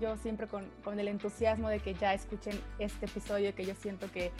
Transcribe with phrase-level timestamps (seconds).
[0.00, 4.10] Yo siempre con, con, el entusiasmo de que ya escuchen este episodio que yo siento
[4.12, 4.30] que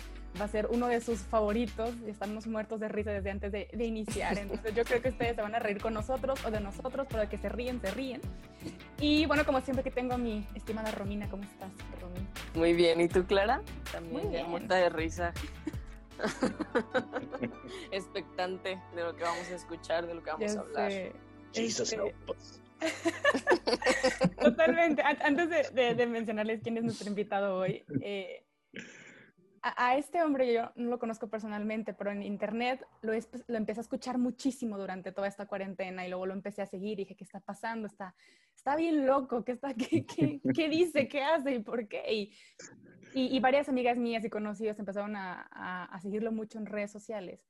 [0.40, 1.90] va a ser uno de sus favoritos.
[2.06, 4.38] Estamos muertos de risa desde antes de, de iniciar.
[4.38, 7.22] Entonces yo creo que ustedes se van a reír con nosotros o de nosotros, pero
[7.22, 8.20] de que se ríen, se ríen.
[9.00, 12.26] Y bueno, como siempre que tengo a mi estimada Romina, ¿cómo estás, Romina?
[12.54, 13.62] Muy bien, ¿y tú, Clara?
[13.92, 15.32] También ya muerta de risa.
[17.92, 20.90] Expectante de lo que vamos a escuchar, de lo que vamos Ya a hablar.
[20.90, 21.12] sé.
[21.54, 22.60] Jesus Este, help us.
[24.40, 25.02] Totalmente.
[25.02, 28.44] An- Antes de, de- de mencionarles quién es nuestro invitado hoy, eh,
[29.62, 33.56] a, a este hombre yo no lo conozco personalmente, pero en internet lo, es- lo
[33.56, 37.02] empecé a escuchar muchísimo durante toda esta cuarentena y luego lo empecé a seguir y
[37.04, 37.86] dije, ¿qué está pasando?
[37.86, 38.14] Está,
[38.54, 41.08] está bien loco, ¿qué, está, qué, qué, qué dice?
[41.08, 41.54] ¿Qué hace?
[41.56, 42.02] ¿Y por qué?
[42.12, 42.32] Y,
[43.14, 46.92] y- y varias amigas mías y conocidos empezaron a, a- a seguirlo mucho en redes
[46.92, 47.40] sociales.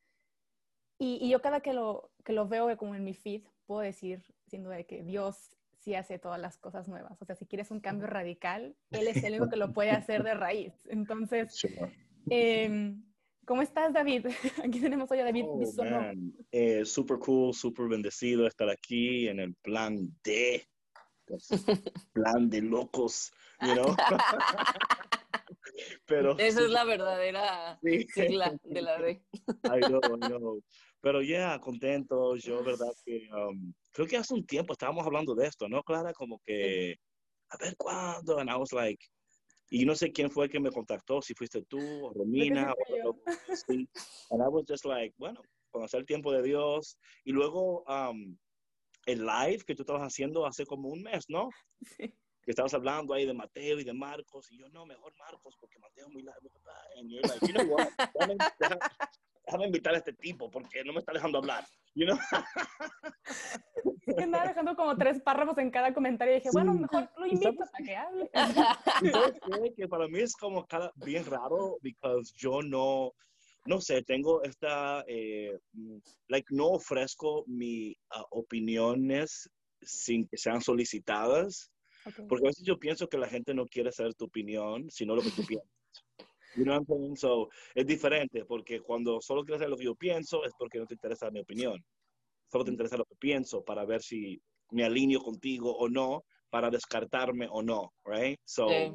[1.01, 4.25] Y, y yo cada que lo, que lo veo como en mi feed, puedo decir,
[4.49, 7.21] sin duda, de que Dios sí hace todas las cosas nuevas.
[7.21, 10.25] O sea, si quieres un cambio radical, Él es el único que lo puede hacer
[10.25, 10.73] de raíz.
[10.87, 11.93] Entonces, Sure.
[12.31, 12.97] eh,
[13.47, 14.27] ¿cómo estás, David?
[14.65, 15.61] Aquí tenemos hoy a David Oh.
[16.51, 20.67] Eh, super cool, super bendecido estar aquí en el plan D.
[22.15, 23.95] plan de locos, you know?
[26.07, 28.07] Pero Esa es la verdadera Sí.
[28.09, 29.23] sigla de la D.
[29.65, 30.63] I know, I know.
[31.01, 32.37] Pero ya, contento.
[32.37, 36.13] Yo, verdad que um, creo que hace un tiempo estábamos hablando de esto, ¿no, Clara?
[36.13, 36.97] Como que,
[37.51, 38.39] a ver cuándo.
[38.39, 39.05] And I was like,
[39.71, 42.75] y no sé quién fue que me contactó, si fuiste tú o Romina.
[42.89, 43.11] yo.
[43.11, 43.23] o-
[43.67, 43.89] sí.
[44.31, 46.99] And I was just like, bueno, conocer el tiempo de Dios.
[47.25, 48.37] Y luego um,
[49.07, 51.49] el live que tú estabas haciendo hace como un mes, ¿no?
[51.97, 52.13] Sí.
[52.43, 55.79] que estabas hablando ahí de Mateo y de Marcos, y yo, no, mejor Marcos, porque
[55.79, 56.51] Mateo es muy largo.
[56.97, 57.89] And you're like, you know what?
[59.49, 61.65] Déjame, invitar a este tipo, porque no me está dejando hablar.
[61.95, 62.19] You know?
[64.15, 67.31] Que andaba dejando como tres párrafos en cada comentario y dije, bueno, mejor lo ¿Y
[67.31, 68.31] invito para que hable.
[69.77, 73.13] Que para mí es como cada, bien raro, because yo no,
[73.65, 75.59] no sé, tengo esta, eh,
[76.29, 77.97] like, no ofrezco mis
[78.31, 81.71] opiniones sin que sean solicitadas.
[82.05, 82.27] Ok.
[82.29, 85.23] Porque a veces yo pienso que la gente no quiere saber tu opinión, sino lo
[85.23, 85.78] que tú piensas.
[86.55, 87.17] You know what I'm saying?
[87.17, 90.87] So, es diferente, porque cuando solo quieres saber lo que yo pienso, es porque no
[90.87, 91.85] te interesa mi opinión.
[92.51, 96.71] Solo te interesa lo que pienso para ver si me alineo contigo o no, para
[96.71, 98.39] descartarme o no, right?
[98.45, 98.93] So, Sí.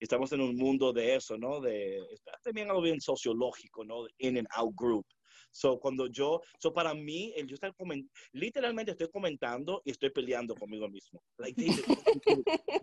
[0.00, 1.60] estamos en un mundo de eso, ¿no?
[1.60, 2.00] De,
[2.42, 4.04] también algo bien sociológico, ¿no?
[4.04, 5.06] De In and out group.
[5.54, 10.10] So, cuando yo, so para mí, el yo estar comentando, literalmente estoy comentando y estoy
[10.10, 11.22] peleando conmigo mismo.
[11.38, 11.84] Like, David,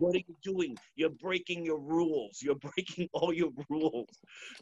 [0.00, 0.74] what are you doing?
[0.96, 2.40] You're breaking your rules.
[2.40, 4.08] You're breaking all your rules.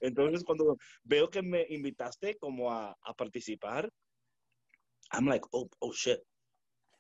[0.03, 3.89] Entonces, cuando veo que me invitaste como a, a participar,
[5.13, 6.21] I'm like, oh, oh, shit.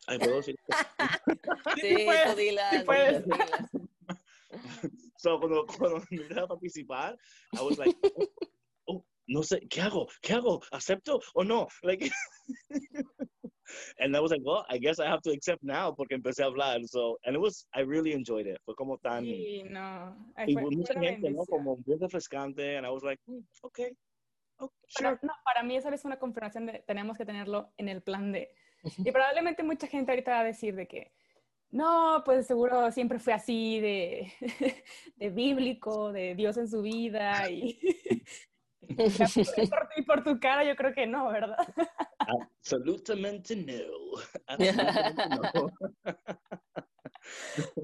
[0.06, 0.54] Ay, puedo decir.
[1.76, 3.25] Sí, puedes, tú dilas, sí puedes.
[3.25, 3.91] dilas, dilas.
[5.16, 7.16] So, cuando, cuando me invitaste a participar,
[7.59, 8.26] I was like, oh,
[9.31, 10.09] no sé, ¿qué hago?
[10.21, 10.61] ¿Qué hago?
[10.73, 11.69] ¿Acepto o no?
[11.83, 12.11] Like,
[14.01, 16.47] and I was like, well, I guess I have to accept now porque empecé a
[16.47, 16.81] hablar.
[16.87, 18.59] So, and it was, I really enjoyed it.
[18.65, 20.17] Fue como tan, Sí, no.
[20.47, 21.45] Y fue- mucha gente, ¿no?
[21.47, 22.77] Como bien refrescante.
[22.77, 23.97] And I was like, hmm, okay,
[24.59, 25.19] Para, sure.
[25.23, 28.53] no, para mí esa es una confirmación de tenemos que tenerlo en el plan de...
[28.99, 31.12] Y probablemente mucha gente ahorita va a decir de que,
[31.71, 34.33] no, pues seguro siempre fue así de,
[35.17, 37.79] de bíblico, de Dios en su vida y,
[39.56, 41.56] y por, y por tu cara yo creo que no, ¿verdad?
[42.19, 44.21] Absolutamente no.
[44.47, 45.71] Absolutamente no.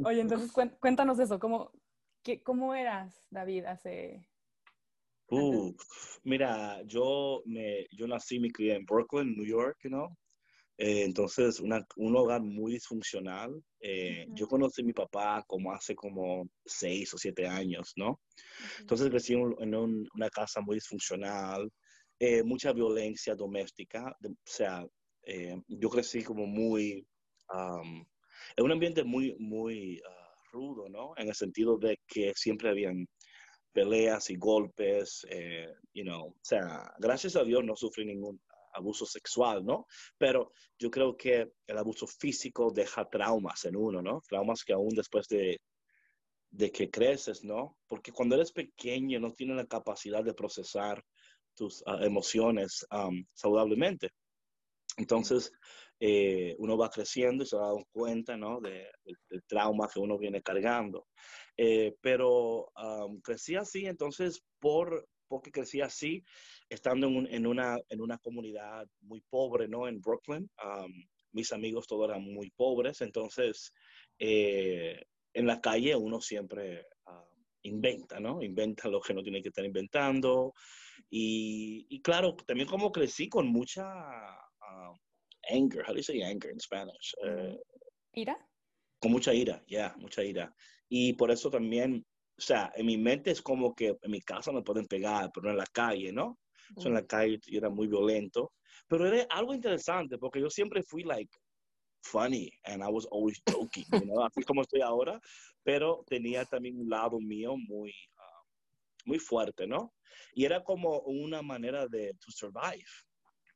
[0.05, 1.71] Oye, entonces cuéntanos eso, ¿cómo,
[2.22, 4.28] qué, cómo eras, David, hace...
[5.28, 5.75] Uh,
[6.22, 10.16] mira, yo, me, yo nací y me crié en Brooklyn, New York, you know.
[10.78, 13.63] Eh, entonces, una, un hogar muy disfuncional.
[13.81, 18.21] Eh, Yo conocí a mi papá como hace como seis o siete años, ¿no?
[18.81, 21.71] Entonces crecí en, un- en un- una casa muy disfuncional,
[22.19, 24.15] eh, mucha violencia doméstica.
[24.21, 24.87] de- o sea,
[25.69, 27.05] yo crecí como muy,
[27.53, 28.05] um,
[28.57, 31.13] en un ambiente muy, muy ah, rudo, ¿no?
[31.17, 33.07] En el sentido de que siempre habían
[33.73, 35.27] peleas y golpes,
[35.95, 38.41] you know, o sea, gracias a Dios no sufrí ningún
[38.77, 39.87] abuso sexual, ¿no?
[40.19, 44.23] Pero yo creo que el abuso físico deja traumas en uno, ¿no?
[44.28, 45.59] Traumas que aún después de,
[46.51, 47.77] de que creces, ¿no?
[47.87, 51.03] Porque cuando eres pequeño no tienes la capacidad de procesar
[51.55, 52.87] tus ah, emociones
[53.34, 54.11] saludablemente.
[54.99, 55.53] Entonces,
[55.99, 58.61] eh, uno va creciendo y se da cuenta, ¿no?
[58.61, 58.87] De,
[59.28, 61.07] del trauma que uno viene cargando.
[61.57, 66.23] Eh, pero um, crecí así, entonces, por, porque crecí así,
[66.68, 69.89] estando en, en, una, en una comunidad muy pobre, ¿no?
[69.89, 70.92] En Brooklyn, um,
[71.33, 73.72] mis amigos todos eran muy pobres, entonces,
[74.18, 75.01] eh,
[75.34, 77.27] en la calle uno siempre uh,
[77.63, 78.42] inventa, ¿no?
[78.42, 80.54] Inventa lo que no tiene que estar inventando.
[81.10, 84.97] Y, y claro, también como crecí con mucha uh,
[85.51, 87.15] anger, how do you say anger in Spanish?
[87.22, 87.57] Uh,
[88.13, 88.36] ¿Ira?
[88.98, 90.54] Con mucha ira, ya, yeah, mucha ira.
[90.89, 92.04] Y por eso también,
[92.39, 95.45] o sea, en mi mente es como que en mi casa me pueden pegar, pero
[95.45, 96.39] no en la calle, ¿no?
[96.77, 98.53] En la calle yo era muy violento.
[98.89, 101.30] Pero era algo interesante porque yo siempre fui like
[102.03, 104.24] funny and I was always joking, you know?
[104.24, 105.21] así como estoy ahora,
[105.65, 108.45] pero tenía también un lado mío muy, uh,
[109.04, 109.92] muy fuerte, ¿no?
[110.33, 112.86] Y era como una manera de to survive,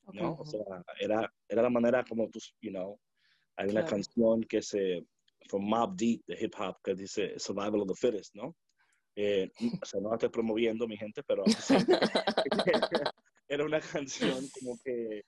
[0.04, 0.20] okay.
[0.20, 0.34] ¿no?
[0.34, 0.60] O sea,
[0.98, 2.98] era, era la manera como tú, you know,
[3.56, 3.96] hay una claro.
[3.96, 5.06] canción que se,
[5.48, 8.56] from Mob Deep, de hip hop, que dice Survival of the Fittest, ¿no?
[9.16, 11.44] Eh, o sea, no estoy promoviendo, mi gente, pero
[13.48, 15.22] era una canción como que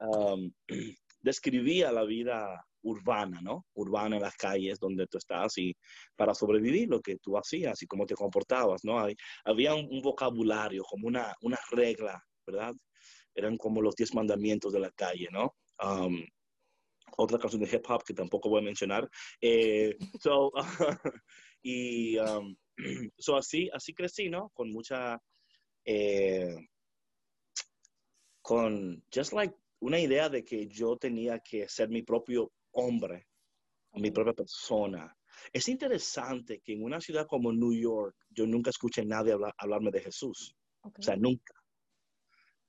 [0.00, 0.52] um,
[1.20, 3.66] describía la vida urbana, ¿no?
[3.74, 5.76] Urbana en las calles donde tú estás y
[6.16, 8.98] para sobrevivir lo que tú hacías y cómo te comportabas, ¿no?
[8.98, 12.74] Hay, había un, un, vocabulario, como una, una regla, ¿verdad?
[13.34, 15.54] Eran como los diez mandamientos de la calle, ¿no?
[15.82, 16.24] Um,
[17.16, 19.08] otra canción de hip hop que tampoco voy a mencionar.
[19.40, 20.52] Eh, so,
[21.62, 22.56] y um,
[23.18, 24.50] so así, así crecí, ¿no?
[24.50, 25.20] Con mucha,
[25.84, 26.56] eh,
[28.42, 33.26] con, just like, una idea de que yo tenía que ser mi propio hombre,
[33.94, 35.16] mi propia persona.
[35.52, 39.54] Es interesante que en una ciudad como New York yo nunca escuché a nadie hablar,
[39.56, 40.54] hablarme de Jesús.
[40.82, 41.00] Okay.
[41.00, 41.54] O sea, nunca.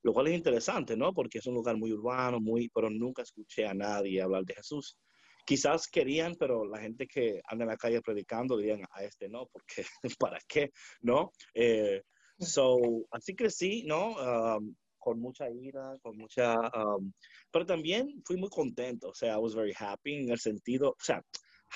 [0.02, 1.12] Lo cual es interesante, ¿no?
[1.12, 4.98] Porque es un lugar muy urbano, muy, pero nunca escuché a nadie hablar de Jesús.
[5.44, 9.46] Quizás querían, pero la gente que anda en la calle predicando dirían a este no,
[9.46, 9.84] porque
[10.18, 10.70] ¿para qué?
[11.00, 11.32] ¿No?
[11.54, 12.02] Eh,
[12.38, 12.78] so,
[13.10, 14.56] así crecí, ¿no?
[14.56, 16.54] Um, con mucha ira, con mucha...
[16.76, 17.12] Um,
[17.50, 21.02] pero también fui muy contento, o sea, I was very happy en el sentido, o
[21.02, 21.20] sea,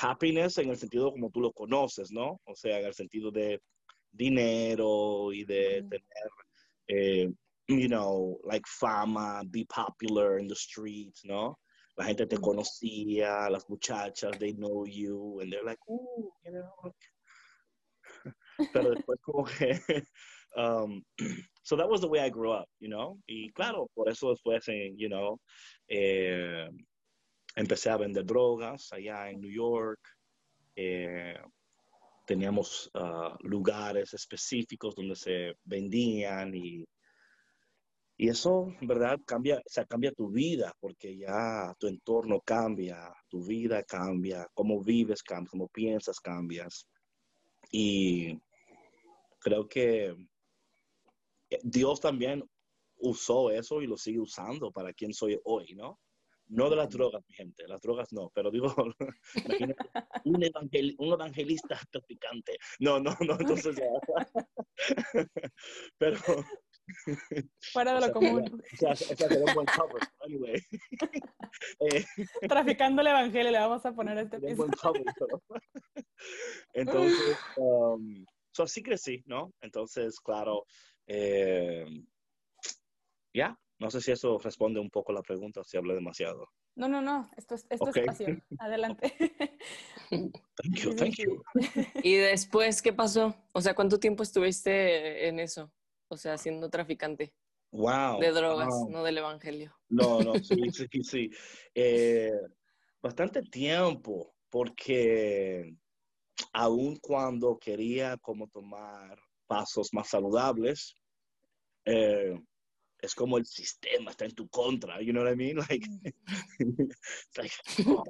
[0.01, 2.41] happiness en el sentido como tú lo conoces, ¿no?
[2.45, 3.61] O sea, en el sentido de
[4.13, 5.89] dinero y de mm.
[5.89, 6.31] tener,
[6.89, 7.33] eh,
[7.69, 11.59] you know, like fama, be popular in the streets, ¿no?
[11.97, 16.95] La gente te conocía, las muchachas, they know you, and they're like, ooh, you know.
[18.73, 19.81] Pero después como que
[20.57, 21.03] um,
[21.63, 23.19] so that was the way I grew up, you know.
[23.29, 25.41] Y claro, por eso después, en, you know,
[25.89, 26.69] eh,
[27.57, 30.01] empecé a vender drogas allá en New York.
[30.77, 31.39] Eh,
[32.27, 36.85] teníamos uh, lugares específicos donde se vendían y,
[38.19, 43.13] y eso, en verdad, cambia, o sea, cambia tu vida porque ya tu entorno cambia,
[43.29, 46.87] tu vida cambia, cómo vives cambia, cómo piensas cambias.
[47.71, 48.39] Y
[49.39, 50.17] creo que
[51.63, 52.43] Dios también
[52.99, 56.01] usó eso y lo sigue usando para quien soy hoy, ¿no?
[56.49, 58.73] No de las drogas, mi gente, las drogas no, pero digo,
[60.25, 62.57] un, evangel un, evangelista traficante.
[62.79, 63.77] No, no, no, entonces
[65.99, 66.19] pero...
[67.73, 68.63] Fuera de lo o sea, común.
[68.73, 70.61] O sea, ese sería un buen cover, anyway.
[71.81, 72.05] eh,
[72.49, 75.05] Traficando el evangelio, le vamos a poner este un buen cover.
[76.75, 79.53] Entonces, um, so así crecí, ¿no?
[79.61, 80.65] Entonces, claro,
[81.07, 81.85] eh,
[83.33, 83.61] ya, yeah.
[83.79, 86.49] no sé si eso responde un poco a la pregunta, si hablé demasiado.
[86.75, 88.03] No, no, no, esto es, esto okay.
[88.03, 88.45] es pasión.
[88.59, 89.15] Adelante.
[90.11, 91.43] Thank you, thank you.
[92.03, 93.35] ¿Y después qué pasó?
[93.53, 95.73] O sea, ¿cuánto tiempo estuviste en eso?
[96.09, 97.35] O sea, siendo traficante.
[97.73, 98.21] Wow.
[98.21, 98.91] De drogas, wow.
[98.91, 99.75] no del evangelio.
[99.89, 101.31] No, no, sí, sí, sí.
[101.75, 102.33] Eh,
[103.03, 105.75] bastante tiempo, porque
[106.53, 110.95] aun cuando quería como tomar pasos más saludables,
[111.85, 112.35] eh,
[113.01, 115.57] es como el sistema está en tu contra, you know what I mean?
[115.57, 115.87] Like,
[117.37, 117.53] like
[117.87, 118.05] oh,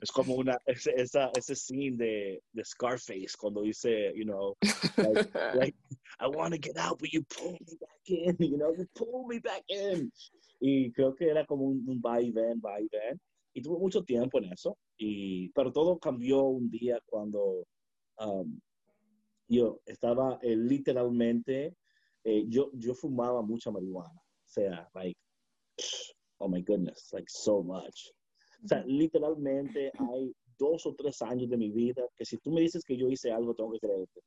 [0.00, 4.56] es como una, ese, esa, ese scene de, de Scarface cuando dice, you know,
[4.96, 5.76] like, like
[6.18, 9.26] I want to get out, but you pull me back in, you know, you pull
[9.28, 10.12] me back in.
[10.60, 13.20] Y creo que era como un, un va y ven, va y ven.
[13.54, 17.66] Y tuve mucho tiempo en eso, y, pero todo cambió un día cuando
[18.18, 18.58] um,
[19.46, 21.76] yo estaba eh, literalmente,
[22.24, 24.21] eh, yo, yo fumaba mucha marihuana.
[24.52, 25.16] Sea, like,
[26.38, 28.12] oh my goodness, like so much.
[28.64, 32.60] O sea, literalmente hay dos o tres años de mi vida que si tú me
[32.60, 34.20] dices que yo hice algo, tengo que creerte.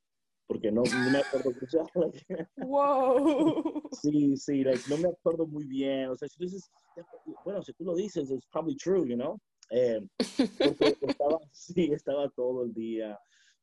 [0.47, 1.83] porque no, no me acuerdo mucho.
[2.57, 3.83] Wow.
[3.91, 6.09] sí, sí, like, no me acuerdo muy bien.
[6.09, 6.71] O sea, si tú dices,
[7.43, 9.37] bueno, si tú lo dices, it's probably true, you know?
[9.71, 10.01] Eh,
[10.57, 13.17] porque estaba, sí, estaba todo el día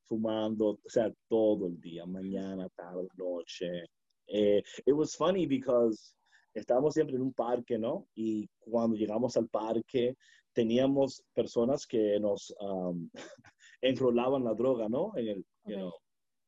[0.05, 3.85] fumando, o sea, todo el día, mañana, tarde, noche.
[4.27, 6.13] Eh, it was funny because
[6.53, 8.07] estábamos siempre en un parque, ¿no?
[8.15, 10.15] Y cuando llegamos al parque,
[10.53, 13.09] teníamos personas que nos um,
[13.81, 15.11] enrolaban la droga, ¿no?
[15.15, 15.75] En el, you Okay.
[15.75, 15.93] know,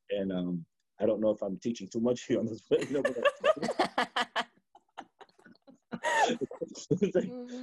[0.09, 0.65] and um,
[0.99, 3.25] I don't know if I'm teaching too much here on this, but, you know, like,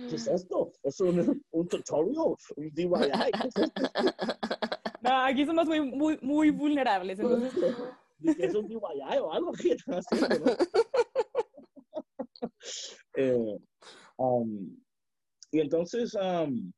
[0.08, 0.72] ¿Qué es esto?
[0.82, 2.36] ¿Es un, un tutorial?
[2.56, 2.88] ¿Un DIY?
[5.02, 7.18] No, aquí somos muy, muy, muy vulnerables.
[7.18, 7.52] Entonces,
[8.38, 10.38] ¿Es un DIY o algo que están haciendo?
[10.38, 10.56] ¿no?
[13.16, 13.58] Eh,
[14.16, 14.76] um,
[15.50, 16.72] y entonces, um,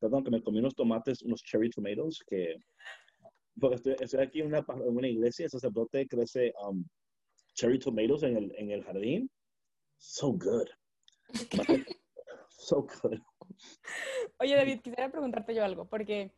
[0.00, 2.56] perdón, que me comí unos tomates, unos cherry tomatoes, que
[3.60, 6.84] porque estoy, estoy aquí en una, una iglesia, el sacerdote crece um,
[7.54, 9.30] cherry tomatoes en el, en el jardín.
[9.96, 10.68] So good.
[12.48, 13.18] So good.
[14.40, 16.34] Oye, David, quisiera preguntarte yo algo, porque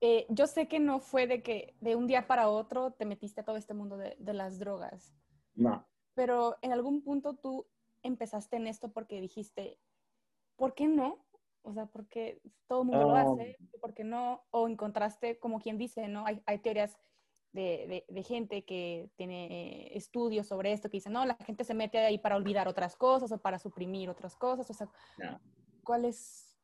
[0.00, 3.40] eh, yo sé que no fue de que de un día para otro te metiste
[3.40, 5.14] a todo este mundo de, de las drogas,
[5.54, 5.86] No.
[6.14, 7.66] pero en algún punto tú
[8.06, 9.78] empezaste en esto porque dijiste,
[10.56, 11.24] ¿por qué no?
[11.62, 13.22] O sea, porque todo el mundo lo Ah.
[13.22, 14.44] hace, ¿por qué no?
[14.50, 16.24] O encontraste, como quien dice, ¿no?
[16.26, 16.96] Hay, hay teorías
[17.52, 21.64] de, de- de gente que tiene eh, estudios sobre esto, que dicen, no, la gente
[21.64, 24.68] se mete ahí para olvidar otras cosas o para suprimir otras cosas.
[24.70, 25.40] O sea, No.
[25.82, 26.56] ¿cuál es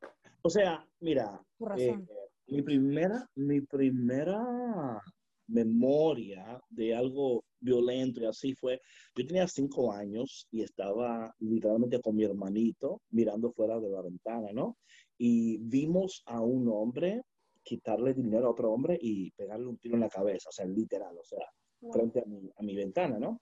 [0.43, 2.09] O sea, mira, tu eh, razón?
[2.47, 5.01] mi primera, mi primera
[5.47, 8.81] memoria de algo violento y así fue,
[9.17, 14.53] yo tenía cinco años y estaba literalmente con mi hermanito mirando fuera de la ventana,
[14.53, 14.77] ¿no?
[15.19, 17.23] Y vimos a un hombre
[17.63, 21.17] quitarle dinero a otro hombre y pegarle un tiro en la cabeza, o sea, literal,
[21.17, 21.47] o sea,
[21.93, 23.41] frente a mi, a mi ventana, ¿no?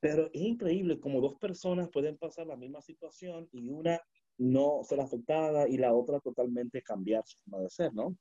[0.00, 4.00] Pero es increíble como dos personas pueden pasar la misma situación y una
[4.36, 8.16] no ser afectada y la otra totalmente cambiar su forma de ser, ¿no?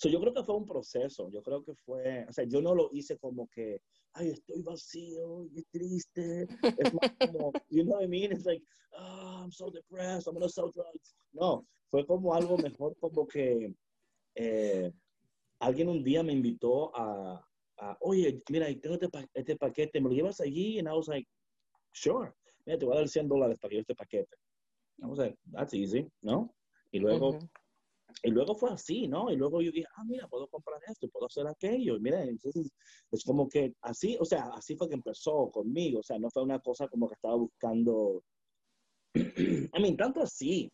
[0.00, 2.72] So, yo creo que fue un proceso, yo creo que fue, o sea, yo no
[2.72, 3.80] lo hice como que,
[4.12, 6.46] ay, estoy vacío y triste.
[6.76, 8.30] Es más como, you know what I mean?
[8.30, 8.62] It's like,
[8.92, 11.16] oh, I'm so depressed, I'm gonna sell drugs.
[11.32, 13.74] No, fue como algo mejor, como que
[14.36, 14.92] eh,
[15.58, 17.44] alguien un día me invitó a,
[17.78, 20.78] a, oye, mira, tengo este, pa- este paquete, ¿me lo llevas allí?
[20.78, 21.26] And I was like,
[21.92, 22.32] sure,
[22.64, 24.36] mira, te voy a dar 100 dólares para que yo este paquete.
[25.02, 26.54] I was like, that's easy, ¿no?
[26.92, 27.48] Y luego, Ujú.
[28.22, 29.30] Y luego fue así, ¿no?
[29.30, 31.96] Y luego yo dije, ah, mira, puedo comprar esto, puedo hacer aquello.
[31.96, 32.70] Y mira, entonces
[33.12, 36.00] es como que así, o sea, así fue que empezó conmigo.
[36.00, 38.22] O sea, no fue una cosa como que estaba buscando.
[39.14, 40.70] I mean, tanto así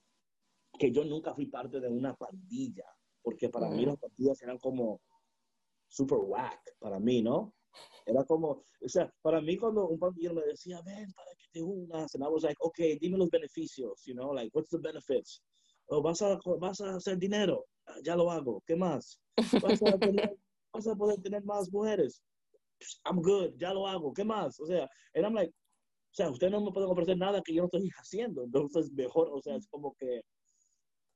[0.78, 2.86] que yo nunca fui parte de una pandilla,
[3.22, 3.88] porque para mí Mm.
[3.88, 5.00] las pandillas eran como
[5.88, 7.54] super whack, para mí, ¿no?
[8.06, 11.62] Era como, o sea, para mí cuando un pandillero me decía, ven para que te
[11.62, 15.42] unas, and I was like, okay, dime los beneficios, you know, like, what's the benefits?
[15.86, 19.20] Oh, vas a, vas a hacer dinero, Ah, ya lo hago, ¿qué más?
[19.62, 20.36] Vas a, tener-
[20.72, 22.22] vas a poder tener más mujeres,
[23.04, 24.58] I'm good, ya lo hago, ¿qué más?
[24.60, 27.62] O sea, and I'm like, o sea, usted no me puede ofrecer nada que yo
[27.62, 30.22] no estoy haciendo, entonces mejor, o sea, es como que,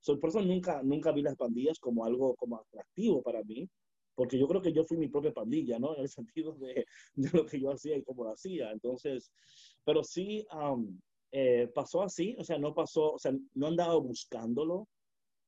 [0.01, 3.67] so, por eso nunca, nunca vi las pandillas como algo como atractivo para mí,
[4.15, 5.95] porque yo creo que yo fui mi propia pandilla, ¿no?
[5.95, 6.85] En el sentido de,
[7.15, 8.71] de lo que yo hacía y cómo lo hacía.
[8.71, 9.31] Entonces,
[9.85, 10.99] pero sí um,
[11.31, 14.87] eh, pasó así, o sea, no pasó, o sea, no andaba buscándolo.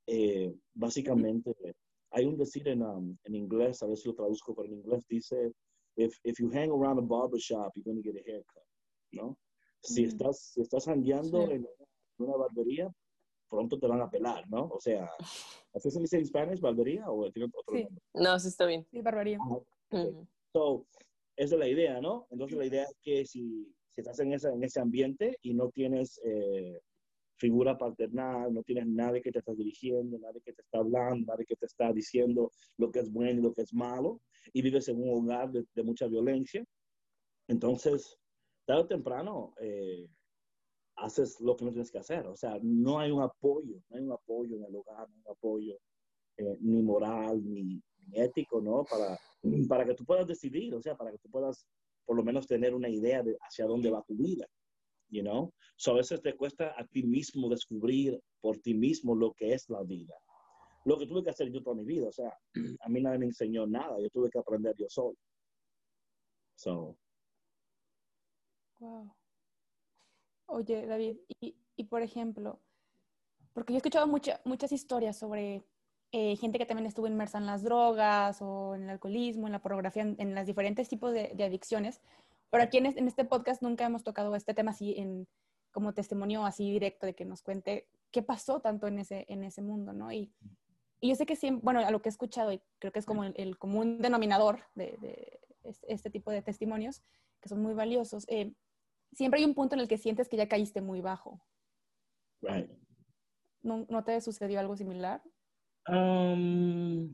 [0.07, 1.53] Eh, básicamente,
[2.11, 5.05] hay un decir en, um, en inglés, a ver si lo traduzco, pero en inglés
[5.07, 5.53] dice,
[5.95, 8.63] if, if you hang around a barber shop, you're going to get a haircut,
[9.11, 9.37] ¿no?
[9.81, 10.07] Si Mm.
[10.07, 11.53] estás, si estás hangueando Sí.
[11.53, 12.91] en una, una barbería,
[13.49, 14.65] pronto te van a pelar, ¿no?
[14.71, 15.09] O sea,
[15.73, 17.83] ¿así se dice en Spanish, barbería o tiene otro Sí.
[17.83, 18.01] nombre?
[18.13, 18.85] No, sí está bien.
[18.91, 19.39] Sí, barbaridad.
[19.91, 20.27] Ujú.
[20.53, 20.87] So,
[21.37, 22.27] esa es la idea, ¿no?
[22.29, 25.69] Entonces la idea es que si, si estás en, esa, en ese ambiente y no
[25.69, 26.79] tienes eh,
[27.37, 31.45] figura paternal, no tienes nadie que te está dirigiendo, nadie que te está hablando, nadie
[31.45, 34.21] que te está diciendo lo que es bueno y lo que es malo,
[34.53, 36.63] y vives en un hogar de, de mucha violencia,
[37.51, 38.17] entonces,
[38.65, 40.07] tarde o temprano, eh,
[40.95, 42.25] haces lo que no tienes que hacer.
[42.27, 45.21] O sea, no hay un apoyo, no hay un apoyo en el hogar, no hay
[45.25, 45.77] un apoyo
[46.37, 48.85] eh, ni moral, ni, ni ético, ¿no?
[48.85, 49.17] Para,
[49.67, 51.67] para que tú puedas decidir, o sea, para que tú puedas
[52.05, 54.45] por lo menos tener una idea de hacia dónde va tu vida,
[55.09, 55.51] you know?
[55.77, 59.69] So, a veces te cuesta a ti mismo descubrir por ti mismo lo que es
[59.69, 60.15] la vida.
[60.85, 62.35] Lo que tuve que hacer yo toda mi vida, o sea,
[62.81, 65.15] a mí nadie me enseñó nada, yo tuve que aprender yo solo.
[66.55, 66.97] So,
[68.79, 69.13] Wow.
[70.47, 72.59] Oye, David, y, y por ejemplo,
[73.53, 75.63] porque yo he escuchado mucha- muchas historias sobre
[76.11, 79.61] eh, gente que también estuvo inmersa en las drogas o en el alcoholismo, en la
[79.61, 82.01] pornografía, en, en los diferentes tipos de, de adicciones.
[82.49, 85.27] Pero aquí en en este, podcast nunca hemos tocado este tema así en,
[85.71, 89.61] como testimonio así directo de que nos cuente qué pasó tanto en ese, en ese
[89.61, 90.11] mundo, ¿no?
[90.11, 90.33] Y,
[90.99, 93.05] y yo sé que siempre, bueno, a lo que he escuchado, y creo que es
[93.05, 95.39] como el, el común denominador de, de,
[95.87, 97.01] este tipo de testimonios,
[97.39, 98.53] que son muy valiosos, eh,
[99.13, 101.41] siempre hay un punto en el que sientes que ya caíste muy bajo.
[102.41, 102.69] Right.
[103.61, 105.21] ¿No, ¿No te sucedió algo similar?
[105.87, 107.13] Um,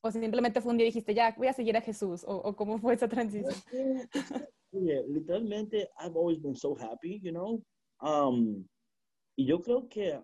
[0.00, 2.56] o simplemente fue un día y dijiste, ya, voy a seguir a Jesús, o, o
[2.56, 3.54] cómo fue esa transición.
[4.72, 7.62] yeah, literalmente, I've always been so happy, you know.
[8.00, 8.66] Um,
[9.36, 10.20] y yo creo que,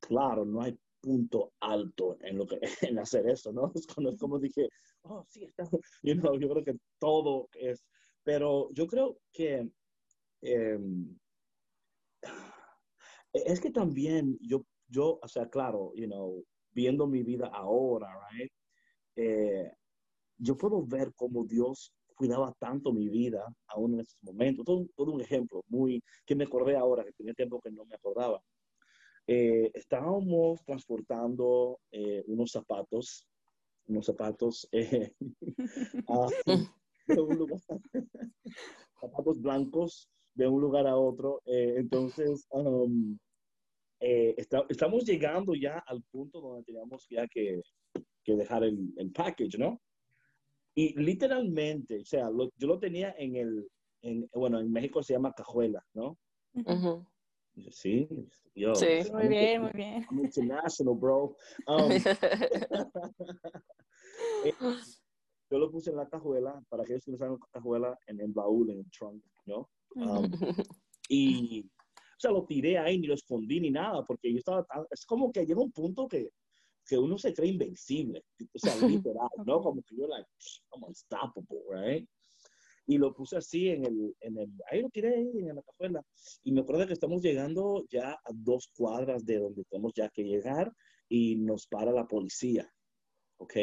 [0.00, 3.72] claro, no hay punto alto en lo que en hacer eso, ¿no?
[3.74, 4.68] Es como, es como dije,
[5.02, 5.64] oh, sí, está,
[6.02, 7.84] you know, yo creo que todo es,
[8.24, 9.70] pero yo creo que
[10.42, 10.78] eh,
[13.32, 18.52] es que también yo, yo, o sea, claro, you know, viendo mi vida ahora, right?
[19.16, 19.72] Eh,
[20.38, 24.64] yo puedo ver cómo Dios cuidaba tanto mi vida aún en esos momentos.
[24.64, 27.94] Todo, todo, un ejemplo muy que me acordé ahora, que tenía tiempo que no me
[27.94, 28.42] acordaba.
[29.26, 33.26] Eh, estábamos transportando eh, unos zapatos,
[33.86, 35.14] unos zapatos eh,
[36.08, 36.26] a,
[37.06, 37.60] de un lugar,
[39.00, 41.40] zapatos blancos de un lugar a otro.
[41.46, 43.16] entonces, um,
[44.00, 47.60] está, estamos llegando ya al punto donde teníamos ya que,
[48.24, 49.80] que dejar el, el package, ¿no?
[50.74, 53.68] Y literalmente, o sea, lo, yo lo tenía en el,
[54.02, 56.16] en, bueno, en México se llama cajuela, ¿no?
[56.54, 57.06] Uh -huh.
[57.70, 58.08] Sí,
[58.54, 58.74] yo.
[58.74, 59.00] Sí.
[59.12, 60.06] Muy bien, muy bien.
[60.10, 61.36] I'm international, bro.
[61.66, 61.90] Um,
[65.50, 68.70] yo lo puse en la cajuela, para aquellos que no saben cajuela, en el baúl,
[68.70, 69.68] en el trunk, ¿no?
[69.96, 70.30] Um,
[71.08, 71.68] y,
[72.20, 75.32] sea, lo tiré ahí, ni lo escondí ni nada, porque yo estaba tan, es como
[75.32, 76.30] que llega un punto que
[76.90, 78.74] que uno se cree invencible, o sea,
[79.06, 79.60] literal, ¿no?
[79.60, 80.28] Como que yo, like,
[80.72, 82.04] I'm unstoppable, right?
[82.86, 86.02] Y lo puse así en el, en el, ahí lo tiré en la cajuela.
[86.42, 90.24] Y me acuerdo que estamos llegando ya a dos cuadras de donde tenemos ya que
[90.24, 90.72] llegar
[91.08, 92.68] y nos para la policía,
[93.36, 93.54] ¿ok?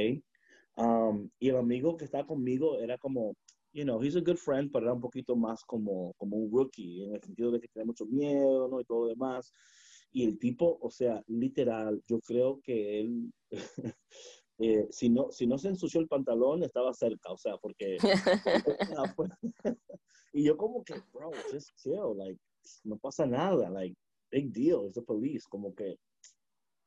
[0.77, 3.35] Um, y el amigo que estaba conmigo era como,
[3.77, 7.03] you know, he's a good friend, pero era un poquito más como, como un rookie,
[7.03, 8.81] en el sentido de que tiene mucho miedo, ¿no?
[8.81, 9.53] Y todo lo demás.
[10.11, 13.31] Y el tipo, o sea, literal, yo creo que él,
[14.57, 17.97] eh, si, no, si no se ensució el pantalón, estaba cerca, o sea, porque...
[20.33, 22.39] y yo como que, bro, just chill, like,
[22.83, 23.95] no pasa nada, like,
[24.31, 25.99] big deal, it's the police, como que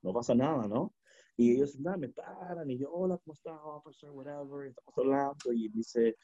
[0.02, 0.92] no pasa nada, ¿no?
[1.36, 5.68] Y ellos, nada, me paran, y yo, hola, ¿cómo está, officer, whatever, estamos hablando, y
[5.68, 6.16] dice,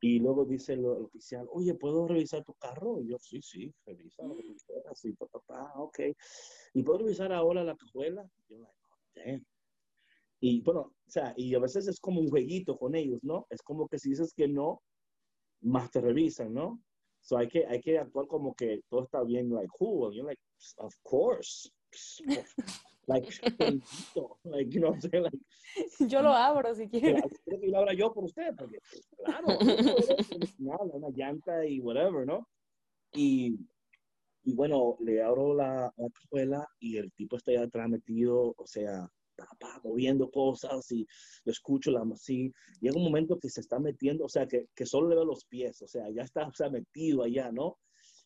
[0.00, 3.00] y luego dice el, oficial, oye, ¿puedo revisar tu carro?
[3.00, 5.04] Y yo, sí, sí, revisa lo que quieras.
[5.04, 6.00] Y pa, ok.
[6.74, 8.28] ¿Y puedo revisar ahora la cajuela?
[8.36, 9.46] Y yo, like, oh, damn.
[10.40, 13.46] Y bueno, o sea, y a veces es como un jueguito con ellos, ¿no?
[13.48, 14.82] Es como que si dices que no,
[15.62, 16.82] más te revisan, ¿no?
[17.20, 20.06] So hay que, hay que actuar como que todo está bien, like, who?
[20.06, 20.40] And you're like,
[20.78, 21.70] of course.
[23.06, 23.24] like,
[24.44, 25.24] like, you know what I'm saying?
[25.24, 25.38] Like,
[26.10, 27.22] yo lo abro si quieres.
[27.44, 28.54] ¿Quiere que lo abra yo por usted?
[28.56, 28.78] Porque,
[29.26, 32.48] claro, una llanta y whatever, ¿no?
[33.12, 33.58] Y,
[34.44, 38.66] y bueno, le abro la, la cajuela y el tipo está ya atrás metido, o
[38.66, 39.08] sea,
[39.82, 41.06] moviendo cosas y
[41.44, 42.52] lo escucho la, así.
[42.80, 45.44] Llega un momento que se está metiendo, o sea, que, que solo le veo los
[45.44, 47.78] pies, o sea, ya está o sea, metido allá, ¿no?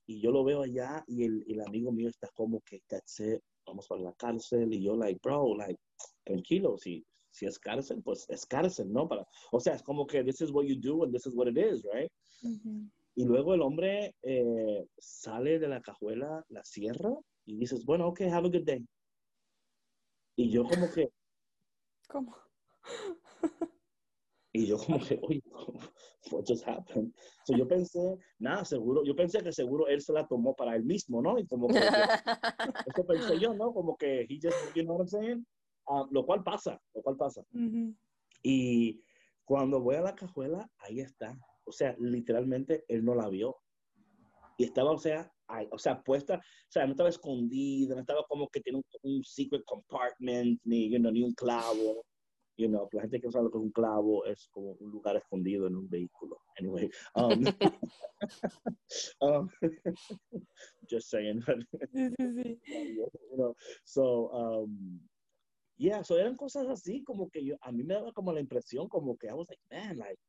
[0.06, 3.86] Y yo lo veo allá y el, el amigo mío está como que, it, vamos
[3.86, 4.72] para la cárcel.
[4.72, 5.80] Y yo, like, bro, like,
[6.24, 9.08] tranquilo, si, si es cárcel, pues es cárcel, ¿no?
[9.08, 11.48] Para, o sea, es como que this is what you do and this is what
[11.48, 12.10] it is, right?
[12.42, 12.90] Uh -huh.
[13.14, 17.12] Y luego el hombre eh, sale de la cajuela, la cierra
[17.44, 18.86] y dices, bueno, ok, have a good day.
[20.36, 21.08] Y yo como que...
[22.08, 22.36] ¿Cómo?
[24.52, 25.42] Y yo como que, oye,
[26.32, 27.14] what just happened?
[27.44, 30.82] So yo pensé, nada, seguro, yo pensé que seguro él se la tomó para él
[30.82, 31.38] mismo, ¿no?
[31.38, 31.78] Y como que,
[32.86, 33.72] eso pensé yo, ¿no?
[33.72, 35.46] Como que he just, you know what I'm saying?
[35.90, 37.40] Uh, lo cual pasa, lo cual pasa.
[37.52, 37.96] Uh -huh.
[38.44, 39.02] Y
[39.44, 41.36] cuando voy a la cajuela, ahí está.
[41.64, 43.56] O sea, literalmente él no la vio.
[44.56, 48.24] Y estaba, o sea, ahí, o sea, puesta, o sea, no estaba escondida, no estaba
[48.28, 52.04] como que tiene un, un secret compartment, ni, you know, ni un clavo.
[52.56, 54.90] You know, la gente que no sabe lo que es un clavo es como un
[54.92, 56.38] lugar escondido en un vehículo.
[56.58, 57.44] Anyway, um,
[59.22, 59.48] um,
[60.88, 61.42] just saying.
[61.42, 62.60] sí, sí, sí.
[63.30, 65.00] You know, so, um,
[65.80, 68.88] yeah, so eran cosas así como que yo, a mí me daba como la impresión
[68.88, 70.20] como que I was like, man, like,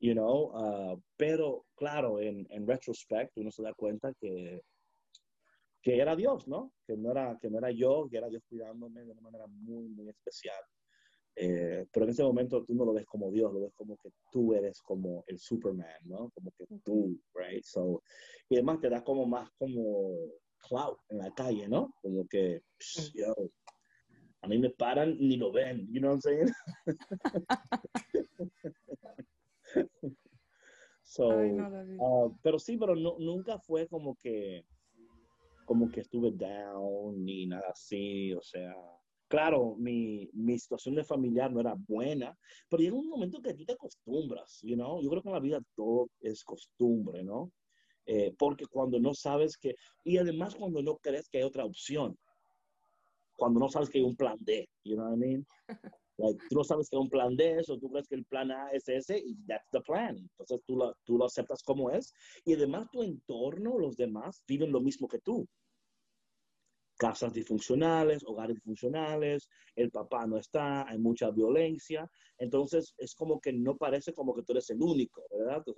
[0.00, 4.60] you know, uh, pero claro, en, en retrospect uno se da cuenta que
[5.82, 6.72] que era Dios, ¿no?
[6.86, 9.88] Que no era, que no era yo, que era Dios cuidándome de una manera muy,
[9.88, 10.62] muy especial.
[11.34, 14.10] Eh, pero en ese momento tú no lo ves como Dios, lo ves como que
[14.30, 16.30] tú eres como el Superman, ¿no?
[16.30, 17.64] Como que tú, right?
[17.64, 18.02] So,
[18.48, 20.14] y además te da como más como
[20.68, 21.94] clout en la calle, ¿no?
[22.00, 22.62] Como que,
[23.14, 23.34] yo,
[24.42, 26.50] a mí me paran ni lo ven, you know what I'm saying?
[31.02, 34.64] so, uh, pero sí, pero no, nunca fue como que,
[35.64, 38.74] como que estuve down ni nada así, o sea,
[39.28, 42.36] claro, mi, mi situación de familiar no era buena,
[42.68, 45.00] pero llega un momento que a ti te acostumbras, you know?
[45.00, 47.52] Yo creo que en la vida todo es costumbre, ¿no?
[48.06, 52.18] Eh, porque cuando no sabes que, y además cuando no crees que hay otra opción,
[53.36, 55.46] cuando no sabes que hay un plan D, you know what I mean?
[56.18, 58.50] Like, tú no sabes que hay un plan D, o tú crees que el plan
[58.52, 60.16] A es ese, y that's the plan.
[60.16, 62.12] Entonces tú lo, tú lo aceptas como es,
[62.44, 65.48] y además tu entorno, los demás, viven lo mismo que tú
[67.02, 73.52] casas disfuncionales, hogares disfuncionales, el papá no está, hay mucha violencia, entonces es como que
[73.52, 75.64] no parece como que tú eres el único, ¿verdad?
[75.64, 75.74] Tú,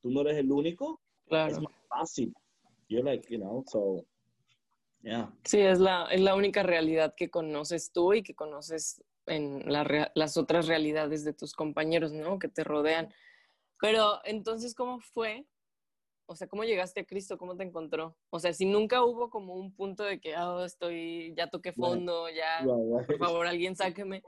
[0.00, 1.52] tú no eres el único, claro.
[1.52, 2.34] es más fácil.
[2.88, 4.04] You're like, you know, so,
[5.02, 5.32] yeah.
[5.44, 10.10] Sí, es la, es la única realidad que conoces tú y que conoces en la,
[10.14, 12.38] las otras realidades de tus compañeros, ¿no?
[12.38, 13.12] Que te rodean.
[13.80, 15.46] Pero entonces, ¿cómo fue
[16.30, 17.36] o sea, ¿cómo llegaste a Cristo?
[17.36, 18.16] ¿Cómo te encontró?
[18.30, 22.28] O sea, si nunca hubo como un punto de que, oh, estoy, ya toqué fondo,
[22.30, 24.22] ya, por favor, alguien sáqueme.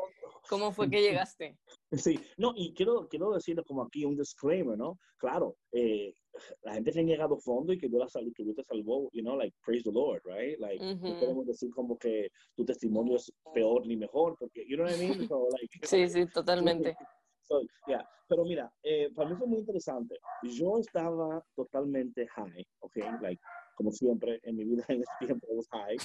[0.49, 1.57] ¿Cómo fue que llegaste?
[1.93, 4.99] Sí, no, y quiero, quiero decirle como aquí un disclaimer, ¿no?
[5.17, 6.13] Claro, eh,
[6.62, 9.09] la gente que ha llegado fondo y que Dios, la salud, que Dios te salvó,
[9.12, 10.59] you know, like, praise the Lord, right?
[10.59, 14.87] Like, no podemos decir como que tu testimonio es peor ni mejor, porque, you know
[14.87, 15.29] what I mean?
[15.29, 16.97] So, like, sí, sí, totalmente.
[17.45, 18.09] So, yeah.
[18.29, 20.16] Pero mira, eh, para mí fue muy interesante.
[20.42, 22.97] Yo estaba totalmente high, ¿ok?
[23.21, 23.42] Like,
[23.75, 25.99] como siempre en mi vida en ese tiempo, was high.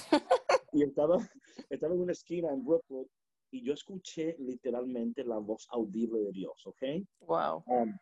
[0.72, 1.16] y estaba,
[1.70, 3.06] estaba en una esquina en Brooklyn
[3.50, 6.82] y yo escuché literalmente la voz audible de Dios, ¿ok?
[7.20, 7.62] Wow.
[7.66, 7.96] Um,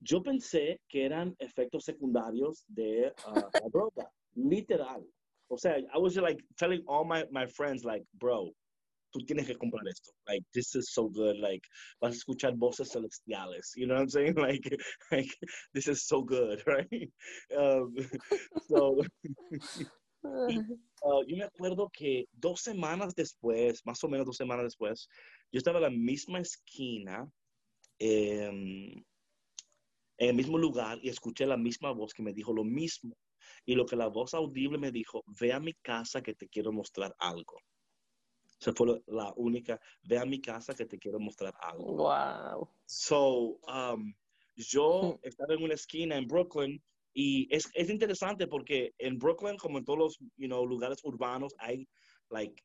[0.00, 5.04] yo pensé que eran efectos secundarios de uh, la droga, literal.
[5.48, 8.52] O sea, I was like telling all my, my friends, like, bro,
[9.12, 10.10] tú tienes que comprar esto.
[10.28, 11.38] Like, this is so good.
[11.38, 11.62] Like,
[12.00, 13.72] vas a escuchar voces celestiales.
[13.76, 14.34] You know what I'm saying?
[14.46, 14.68] Like,
[15.10, 15.30] like
[15.72, 17.10] this is so good, right?
[17.56, 17.94] Um,
[18.68, 19.00] so,
[20.24, 25.08] uh, yo me acuerdo que dos semanas después, más o menos dos semanas después,
[25.52, 27.28] yo estaba en la misma esquina,
[27.98, 28.50] eh,
[30.18, 33.16] en el mismo lugar, y escuché la misma voz que me dijo lo mismo.
[33.64, 36.72] Y lo que la voz audible me dijo, ve a mi casa que te quiero
[36.72, 37.58] mostrar algo.
[38.58, 41.96] Se fue la única, ve a mi casa que te quiero mostrar algo.
[41.96, 42.70] Wow.
[42.86, 44.14] So, um,
[44.56, 49.78] yo estaba en una esquina en Brooklyn y es, es, interesante porque en Brooklyn, como
[49.78, 51.86] en todos los you know, lugares urbanos, hay
[52.30, 52.62] like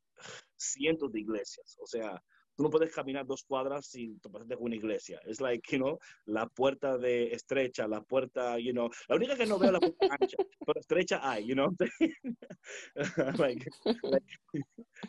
[0.57, 1.77] cientos de iglesias.
[1.81, 2.21] O sea,
[2.61, 5.19] tú no puedes caminar dos cuadras sin toparte con una iglesia.
[5.25, 9.47] Es like, you know, la puerta de estrecha, la puerta, you know, la única que
[9.47, 11.75] no veo la puerta ancha, pero estrecha hay, you know.
[13.39, 13.65] like,
[14.03, 14.25] like,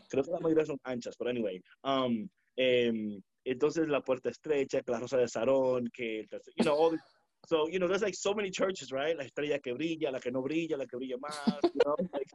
[0.09, 1.61] creo que la mayoría son anchas, pero anyway.
[1.85, 6.99] Um, um, entonces la puerta estrecha, que la rosa de Sarón, que, you know, all
[7.47, 9.17] So, you know, there's like so many churches, right?
[9.17, 11.97] La estrella que brilla, la que no brilla, la que brilla más, you know?
[12.13, 12.31] like,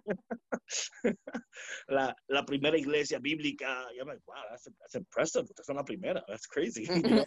[1.90, 3.86] la, la, primera iglesia bíblica.
[4.00, 5.46] I'm like, wow, that's, that's impressive.
[5.60, 6.22] Esa es la primera.
[6.28, 6.88] That's crazy.
[6.98, 7.26] You know?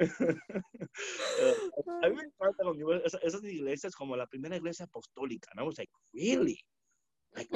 [0.00, 0.34] uh,
[2.02, 5.48] a mí me encanta cuando esas, esas iglesias como la primera iglesia apostólica.
[5.52, 6.60] And I was like, really?
[7.34, 7.48] Like,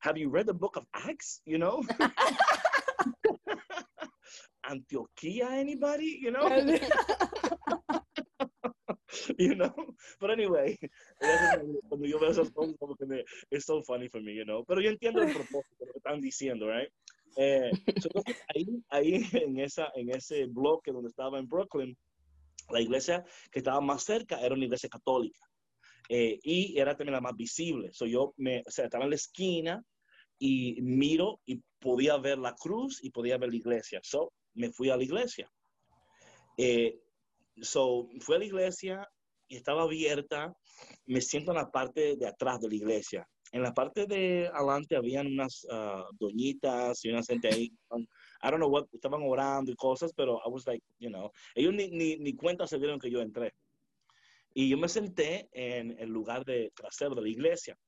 [0.00, 1.40] have you read the book of Acts?
[1.46, 1.82] You know?
[4.68, 6.48] Antioquia anybody, you know?
[9.38, 9.72] you know?
[10.20, 10.78] But anyway,
[11.88, 14.64] cuando yo veo esas cosas, como que me, it's so funny for me, you know?
[14.64, 16.88] Pero yo entiendo el propósito lo que están diciendo, right?
[17.36, 21.96] Eh, so entonces, ahí, ahí en, esa, en ese bloque donde estaba en Brooklyn,
[22.70, 25.40] la iglesia que estaba más cerca era una iglesia católica.
[26.08, 27.90] Eh, y era también la más visible.
[27.92, 29.82] So yo me, o sea, estaba en la esquina
[30.38, 34.00] y miro y podía ver la cruz y podía ver la iglesia.
[34.02, 35.50] So, me fui a la iglesia.
[36.58, 36.98] Eh,
[37.60, 39.08] so, fui a la iglesia
[39.48, 40.54] y estaba abierta.
[41.06, 43.28] Me siento en la parte de atrás de la iglesia.
[43.52, 47.72] En la parte de adelante habían unas uh, doñitas y una gente ahí.
[47.92, 51.72] I don't know what, estaban orando y cosas, pero I was like, you know, ellos
[51.72, 53.52] ni, ni, ni cuenta se dieron que yo entré.
[54.52, 57.78] Y yo me senté en el lugar de trasero de la iglesia.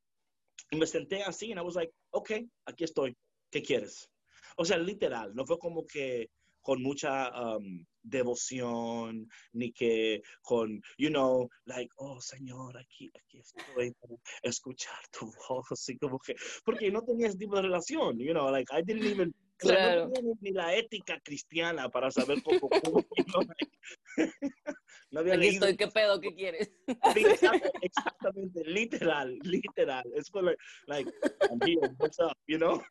[0.70, 2.32] Y me senté así y I was like, ok,
[2.66, 3.16] aquí estoy.
[3.50, 4.10] ¿Qué quieres?
[4.56, 6.28] O sea, literal, no fue como que
[6.62, 13.92] con mucha um, devoción, ni que con, you know, like, oh Señor, aquí, aquí estoy
[14.00, 18.32] para escuchar tu voz, así como que, porque no tenía ese tipo de relación, you
[18.32, 20.06] know, like, I didn't even, claro.
[20.06, 23.70] no tenía ni la ética cristiana para saber cómo, cómo you know, like,
[25.10, 26.20] no había Aquí leído estoy, ¿qué pedo?
[26.20, 26.70] ¿Qué quieres?
[27.82, 30.04] Exactamente, literal, literal.
[30.14, 31.10] Es como, like, like,
[31.50, 32.82] I'm here, what's up, you know?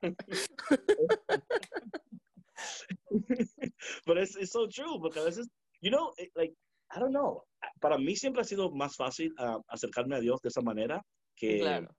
[4.06, 5.48] But it's, it's so true, porque a veces,
[5.82, 6.54] you know, like,
[6.96, 7.44] I don't know,
[7.80, 11.02] para mí siempre ha sido más fácil ah, acercarme a Dios de esa manera
[11.36, 11.60] que...
[11.60, 11.96] Claro.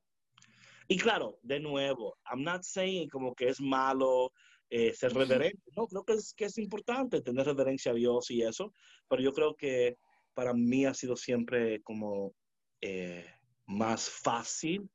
[0.90, 4.32] Y claro, de nuevo, I'm not saying como que es malo
[4.70, 8.42] eh, ser reverente, no, creo que es, que es importante tener reverencia a Dios y
[8.42, 8.72] eso,
[9.06, 9.98] pero yo creo que
[10.32, 12.34] para mí ha sido siempre como
[12.80, 13.26] eh,
[13.66, 14.90] más fácil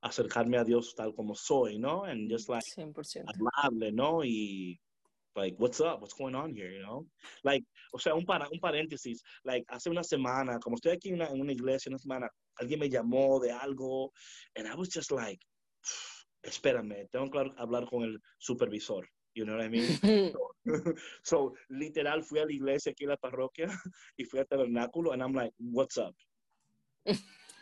[0.00, 2.04] acercarme a Dios tal como soy, ¿no?
[2.04, 3.24] And just like 100%.
[3.26, 4.24] hablarle, ¿no?
[4.24, 4.80] Y
[5.38, 6.00] like, what's up?
[6.00, 7.06] What's going on here, you know?
[7.44, 11.14] Like, o sea, un, para, un paréntesis, like, hace una semana, como estoy aquí en
[11.14, 12.28] una, en una iglesia, una semana,
[12.60, 14.10] alguien me llamó de algo,
[14.56, 15.40] and I was just like,
[16.42, 19.88] espérame, tengo que hablar con el supervisor, you know what I mean?
[21.22, 23.68] so, literal, fui a la iglesia aquí en la parroquia
[24.16, 26.14] y fui al tabernáculo, and I'm like, what's up?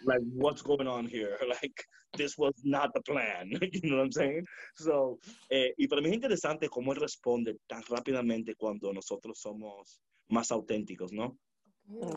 [0.04, 1.36] Like, what's going on here?
[1.62, 1.84] Like,
[2.16, 4.46] this was not the plan, you know what I'm saying?
[4.74, 5.18] So,
[5.50, 10.50] eh, y para mí es interesante cómo él responde tan rápidamente cuando nosotros somos más
[10.50, 11.38] auténticos, ¿no?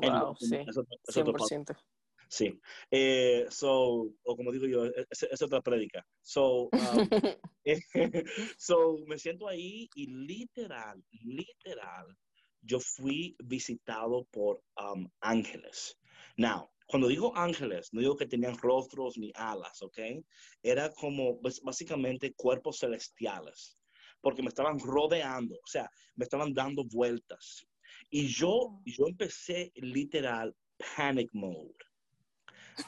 [0.02, 0.58] En- Wow, sí.
[0.58, 0.72] pa-
[1.12, 1.76] 100%.
[2.30, 2.60] Sí.
[2.92, 6.06] Eh, so, o como digo yo, es, es otra prédica.
[6.22, 7.10] So, um,
[8.58, 12.16] so, me siento ahí y literal, literal,
[12.62, 15.98] yo fui visitado por um, ángeles.
[16.38, 20.00] Now, cuando digo ángeles, no digo que tenían rostros ni alas, ¿ok?
[20.64, 23.78] Era como pues, básicamente cuerpos celestiales,
[24.22, 27.64] porque me estaban rodeando, o sea, me estaban dando vueltas.
[28.10, 30.56] Y yo, yo empecé literal
[30.96, 31.76] panic mode,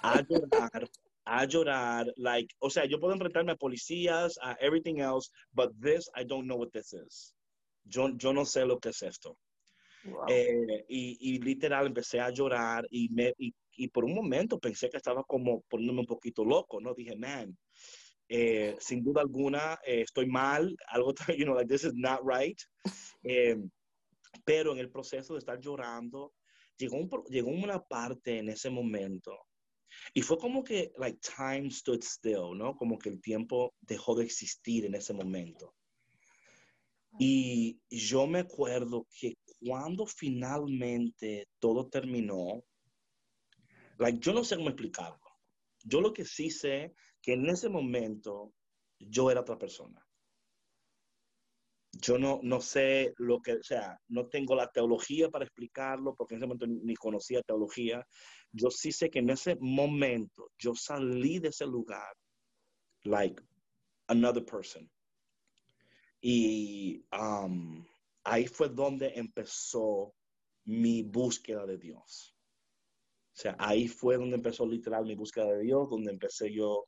[0.01, 0.89] a llorar,
[1.25, 6.09] a llorar, like, o sea, yo puedo enfrentarme a policías, a everything else, but this,
[6.15, 7.35] I don't know what this is.
[7.83, 9.37] Yo, yo no sé lo que es esto.
[10.05, 10.25] Wow.
[10.27, 14.89] Eh, y, y literal empecé a llorar y, me, y, y por un momento pensé
[14.89, 16.93] que estaba como poniéndome un poquito loco, ¿no?
[16.93, 17.57] Dije, man,
[18.27, 22.59] eh, sin duda alguna eh, estoy mal, algo, you know, like this is not right.
[23.23, 23.57] Eh,
[24.45, 26.33] pero en el proceso de estar llorando,
[26.77, 29.37] llegó, un, llegó una parte en ese momento
[30.13, 32.75] y fue como que, like, time stood still, ¿no?
[32.75, 35.73] Como que el tiempo dejó de existir en ese momento.
[37.19, 42.63] Y yo me acuerdo que cuando finalmente todo terminó,
[43.97, 45.19] like, yo no sé cómo explicarlo.
[45.83, 48.53] Yo lo que sí sé que en ese momento
[48.99, 50.05] yo era otra persona.
[51.93, 56.35] Yo no, no sé lo que, o sea, no tengo la teología para explicarlo porque
[56.35, 58.05] en ese momento ni conocía teología.
[58.51, 62.13] Yo sí sé que en ese momento yo salí de ese lugar
[63.03, 63.41] like
[64.07, 64.89] another person.
[66.21, 67.85] Y um,
[68.23, 70.13] ahí fue donde empezó
[70.65, 72.35] mi búsqueda de Dios.
[73.33, 76.85] O sea, ahí fue donde empezó literal mi búsqueda de Dios, donde empecé yo.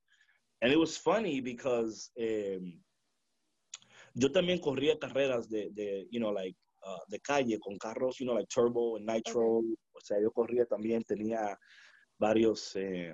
[0.61, 2.81] And it was funny because um,
[4.13, 8.25] yo también corría carreras de, de you know, like, uh, de calle con carros, you
[8.25, 9.59] know, like turbo and nitro.
[9.93, 11.57] O sea, yo corría también, tenía
[12.19, 13.13] varios eh,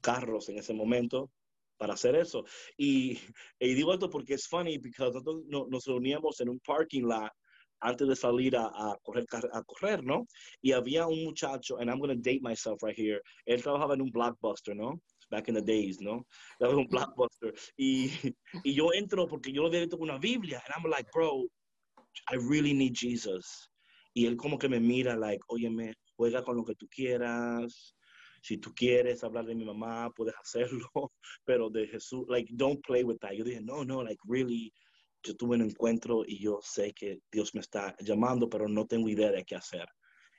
[0.00, 1.30] carros en ese momento
[1.76, 2.44] para hacer eso.
[2.76, 3.18] Y,
[3.60, 7.30] y digo esto porque es funny, because nosotros no- nos reuníamos en un parking lot
[7.80, 10.26] antes de salir a, a correr, a correr, ¿no?
[10.62, 14.02] Y había un muchacho, and I'm going to date myself right here, él trabajaba en
[14.02, 15.00] un blockbuster, ¿no?
[15.30, 16.26] Back in the days, ¿no?
[16.58, 17.54] Trabajaba en un blockbuster.
[17.76, 18.10] Y,
[18.64, 21.46] y yo entro porque yo lo había con una Biblia, and I'm like, bro,
[22.30, 23.68] I really need Jesus.
[24.14, 27.94] Y él como que me mira, like, óyeme, juega con lo que tú quieras.
[28.42, 30.88] Si tú quieres hablar de mi mamá, puedes hacerlo,
[31.44, 33.32] pero de Jesús, like, don't play with that.
[33.32, 34.72] Yo dije, no, no, like, really,
[35.22, 39.08] yo tuve un encuentro y yo sé que Dios me está llamando, pero no tengo
[39.08, 39.86] idea de qué hacer.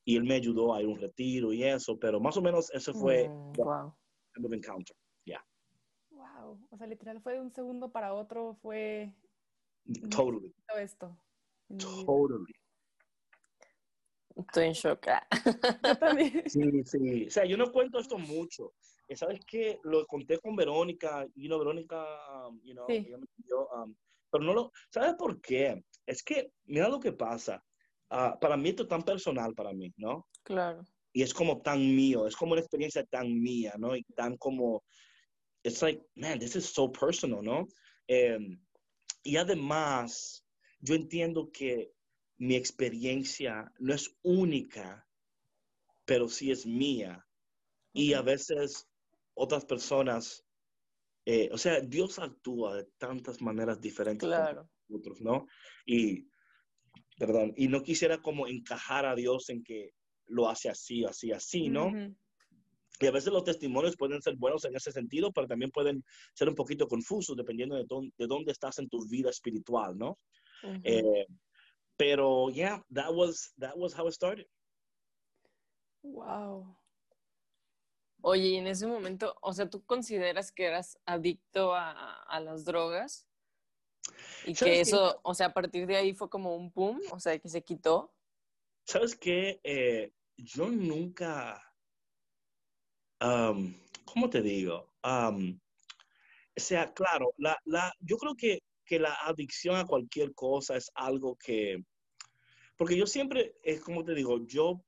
[0.05, 2.71] Y él me ayudó a ir a un retiro y eso, pero más o menos
[2.73, 3.93] ese fue Mm, wow.
[4.45, 4.95] of encounter.
[6.11, 6.59] Wow.
[6.71, 9.13] O sea, literal fue de un segundo para otro, fue
[10.09, 11.17] Totally, todo esto.
[11.77, 12.53] totally.
[14.35, 15.05] Estoy en shock.
[15.83, 16.43] Yo también.
[16.49, 17.27] Sí, sí.
[17.27, 18.73] O sea, yo no cuento esto mucho.
[19.07, 19.79] Eh, ¿Sabes qué?
[19.83, 23.05] Lo conté con Verónica, y you know, Verónica, um, you know, Sí.
[23.07, 23.95] ella me pidió, um,
[24.31, 25.83] pero no lo, ¿sabes por qué?
[26.05, 27.63] Es que, mira lo que pasa.
[28.09, 30.27] Ah, para mí esto es tan personal para mí, ¿no?
[30.43, 30.83] Claro.
[31.13, 33.95] Y es como tan mío, es como una experiencia tan mía, ¿no?
[33.95, 34.83] Y tan como,
[35.63, 37.67] it's like, man, this is so personal, ¿no?
[38.07, 38.59] Em,
[39.23, 40.45] y además,
[40.79, 41.91] yo entiendo que
[42.37, 45.07] mi experiencia no es única,
[46.05, 47.25] pero sí es mía.
[47.93, 48.87] Y a veces
[49.33, 50.45] otras personas,
[51.31, 54.67] eh, o sea, Dios actúa de tantas maneras diferentes Claro.
[54.89, 55.45] otros, ¿no?
[55.85, 56.27] Y,
[57.19, 59.91] perdón, y no quisiera como encajar a Dios en que
[60.25, 61.87] lo hace así, así, así, ¿no?
[61.89, 62.15] Ujú.
[63.01, 66.49] Y a veces los testimonios pueden ser buenos en ese sentido, pero también pueden ser
[66.49, 70.17] un poquito confusos dependiendo de, dónde- de dónde estás en tu vida espiritual, ¿no?
[70.63, 70.81] Ujú.
[70.83, 71.27] Eh,
[71.95, 74.47] pero, yeah, that was, that was how it started.
[76.01, 76.78] Wow.
[78.21, 82.65] Oye, y en ese momento, o sea, ¿tú consideras que eras adicto a, a las
[82.65, 83.27] drogas?
[84.45, 84.81] Y ¿Sabes que qué?
[84.81, 87.63] eso, o sea, a partir de ahí fue como un boom, o sea, que se
[87.63, 88.13] quitó.
[88.85, 89.61] ¿Sabes qué?
[89.63, 91.61] Eh, yo nunca,
[93.21, 93.73] um,
[94.05, 94.91] ¿cómo te digo?
[95.03, 95.59] Um,
[96.57, 100.91] o sea, claro, la, la, yo creo que, que la adicción a cualquier cosa es
[100.95, 101.83] algo que,
[102.75, 104.83] porque yo siempre, es como te digo, yo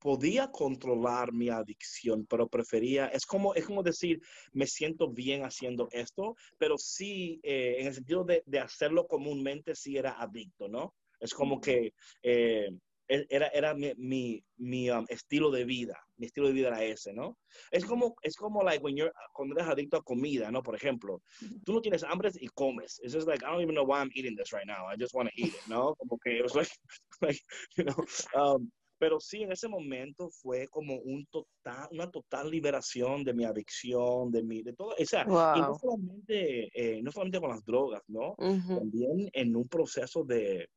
[0.00, 4.20] podía controlar mi adicción, pero prefería, es como, es como decir,
[4.52, 9.74] me siento bien haciendo esto, pero sí, eh, en el sentido de, de hacerlo comúnmente,
[9.74, 10.94] sí era adicto, ¿no?
[11.20, 12.70] Es como que eh,
[13.08, 16.84] e- era, era mi, mi, mi, um, estilo de vida, mi estilo de vida era
[16.84, 17.36] ese, ¿no?
[17.70, 20.62] Es como, es como like when you're, cuando eres adicto a comida, ¿no?
[20.62, 21.20] Por ejemplo,
[21.64, 23.00] tú no tienes hambre y comes.
[23.02, 24.86] It's just like, I don't even know why I'm eating this right now.
[24.86, 25.94] I just want to eat it, ¿no?
[25.96, 26.70] Como que it was like,
[27.20, 27.40] like
[27.76, 33.24] you know, um, pero sí, en ese momento fue como un total, una total liberación
[33.24, 35.80] de mi adicción, de mi, de todo, o sea, y no Wow.
[35.80, 38.38] solamente, eh, no solamente con las drogas, ¿no?
[38.38, 38.76] Ujú.
[38.76, 40.68] También en un proceso de,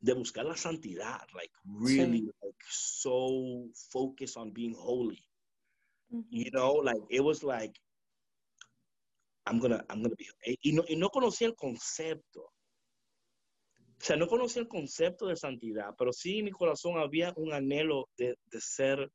[0.00, 5.18] de buscar la santidad, like really, like so focused on being holy,
[6.30, 7.72] you know, like it was like,
[9.46, 10.26] I'm gonna, I'm gonna be,
[10.62, 12.53] y no, y no conocía el concepto.
[14.00, 17.52] O sea, no conocía el concepto de santidad, pero sí en mi corazón había un
[17.52, 19.10] anhelo de, de ser,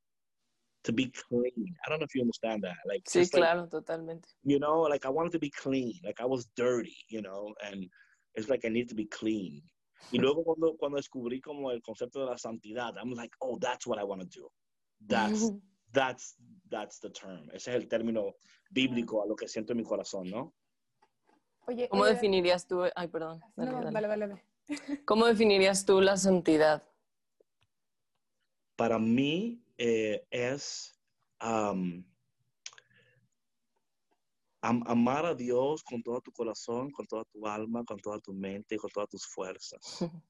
[0.84, 1.76] to be clean.
[1.86, 2.78] I don't know if you understand that.
[2.86, 4.30] Like, Sí, just like, claro, totalmente.
[4.44, 7.86] you know, like I wanted to be clean, like I was dirty, you know, and
[8.36, 9.62] it's like I need to be clean.
[10.12, 13.86] Y luego cuando, cuando descubrí como el concepto de la santidad, I'm like, oh, that's
[13.86, 14.50] what I want to do.
[15.08, 15.52] That's,
[15.92, 16.36] that's,
[16.70, 17.50] that's the term.
[17.54, 18.34] Ese es el término
[18.72, 20.54] bíblico a lo que siento en mi corazón, ¿no?
[21.68, 22.84] Oye, ¿Cómo eh, definirías tú?
[22.96, 23.39] Ay, perdón.
[23.56, 23.92] dale, no, dale.
[23.92, 24.49] vale, vale, vale.
[25.05, 26.84] ¿Cómo definirías tú la santidad?
[28.75, 30.99] Para mí eh, es
[31.41, 32.03] um,
[34.62, 38.34] am- amar a Dios con todo tu corazón, con toda tu alma, con toda tu
[38.34, 39.79] mente y con todas tus fuerzas.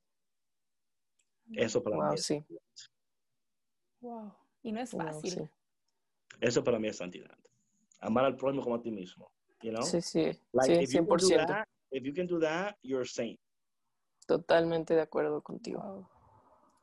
[1.54, 2.46] Eso para Wow, mí es sí.
[4.02, 4.34] Wow.
[4.64, 5.32] Y no es Wow, fácil.
[5.32, 5.50] sí.
[6.40, 7.38] Eso para mí es santidad.
[8.00, 9.32] Amar al prójimo como a ti mismo.
[9.62, 9.84] You know?
[9.84, 11.48] Sí, sí, Like, sí, if you can do 100%.
[11.48, 13.40] that, if you can do that, you're a saint.
[14.30, 15.82] Totalmente de acuerdo contigo.
[15.82, 16.08] Wow.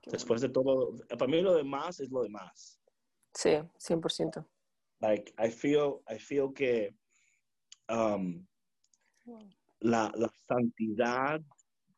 [0.07, 2.81] Después de todo, para mí lo demás es lo demás.
[3.35, 4.45] Sí, 100%.
[4.99, 6.97] Like, I feel, I feel que
[7.89, 8.45] um.
[9.27, 9.49] Wow.
[9.79, 11.41] la, la santidad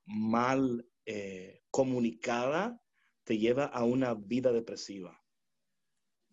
[0.05, 2.79] mal eh, comunicada
[3.25, 5.19] te lleva a una vida depresiva.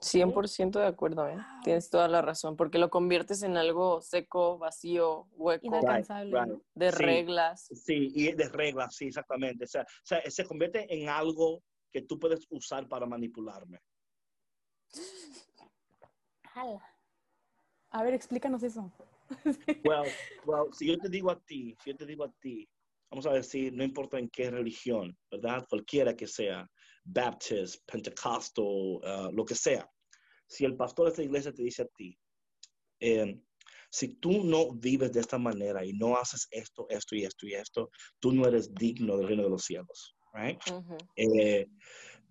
[0.05, 1.35] 100% de acuerdo, ¿eh?
[1.35, 1.61] Wow.
[1.63, 6.39] Tienes toda la razón, porque lo conviertes en algo seco, vacío, hueco, Inalcanzable.
[6.39, 6.63] Right, right.
[6.75, 7.03] de Sí.
[7.03, 7.67] reglas.
[7.73, 9.65] Sí, y de reglas, sí, exactamente.
[9.65, 13.79] O sea, o sea, se convierte en algo que tú puedes usar para manipularme.
[17.91, 18.91] A ver, explícanos eso.
[19.85, 20.11] Well,
[20.45, 22.69] well, si yo te digo a ti, si yo te digo a ti,
[23.09, 25.65] vamos a decir, no importa en qué religión, ¿verdad?
[25.67, 26.69] Cualquiera que sea,
[27.03, 29.89] Baptist, Pentecostal, uh, lo que sea.
[30.47, 32.17] Si el pastor de esta iglesia te dice a ti,
[32.99, 33.39] eh,
[33.89, 37.53] si tú no vives de esta manera y no haces esto, esto y esto y
[37.53, 40.59] esto, tú no eres digno del reino de los cielos, right?
[41.15, 41.67] Eh,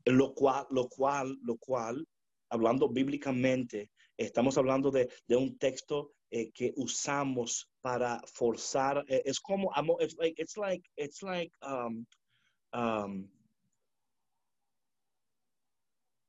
[0.04, 2.06] lo cual, lo cual, lo cual,
[2.50, 9.04] hablando bíblicamente, estamos hablando de, de un texto eh, que usamos para forzar.
[9.08, 12.06] eh, es como, it's like, it's like, it's like, um,
[12.72, 13.28] um,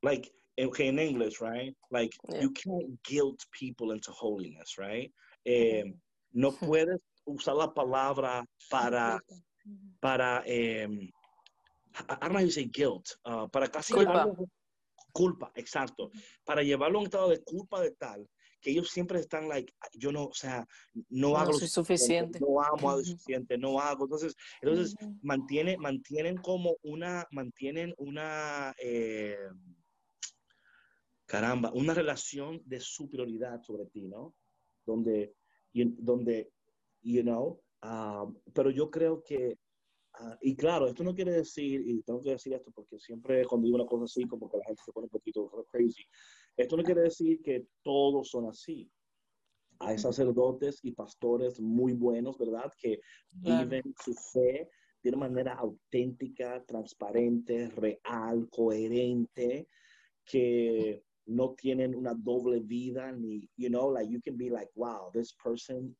[0.02, 1.74] like, okay, in English, right?
[1.92, 2.42] Like, Yeah.
[2.42, 5.12] you can't guilt people into holiness, right?
[5.46, 5.84] Eh,
[6.34, 9.20] no puedes usar la palabra para
[10.02, 14.26] para, eh, I I don't know how you say guilt, uh, para casi Culpa.
[14.26, 14.48] llevarlo-
[15.14, 16.10] culpa, exacto,
[16.46, 18.28] para llevarlo a un estado de culpa de tal
[18.62, 20.66] que ellos siempre están like, yo no, o sea,
[21.10, 22.40] no, No hago lo soy suficiente.
[22.40, 23.06] no amo Ujú.
[23.06, 29.38] suficiente, no hago, entonces, entonces mantiene, mantienen como una, mantienen una, eh,
[31.26, 34.36] caramba, una relación de superioridad sobre ti, ¿no?
[34.86, 35.36] Donde,
[35.74, 36.52] donde,
[37.02, 39.58] you know, um, pero yo creo que
[40.20, 43.66] Ah, y claro, esto no quiere decir, y tengo que decir esto porque siempre cuando
[43.66, 46.04] digo una cosa así, como que la gente se pone un poquito crazy.
[46.56, 48.90] Esto no quiere decir que todos son así.
[49.80, 52.72] Hay sacerdotes y pastores muy buenos, ¿verdad?
[52.80, 53.02] Que
[53.32, 54.70] viven su fe
[55.04, 59.68] de una manera auténtica, transparente, real, coherente,
[60.24, 65.10] que no tienen una doble vida, ni, you know, like you can be like, wow,
[65.14, 65.96] this person,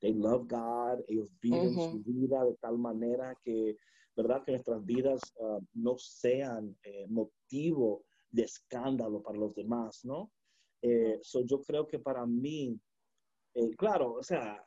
[0.00, 3.76] they love God, ellos viven su vida de tal manera que,
[4.16, 4.44] ¿verdad?
[4.44, 10.30] Que nuestras vidas uh, no sean eh, motivo de escándalo para los demás, ¿no?
[10.82, 12.78] Eh, so yo creo que para mí,
[13.54, 14.62] eh, claro, o sea,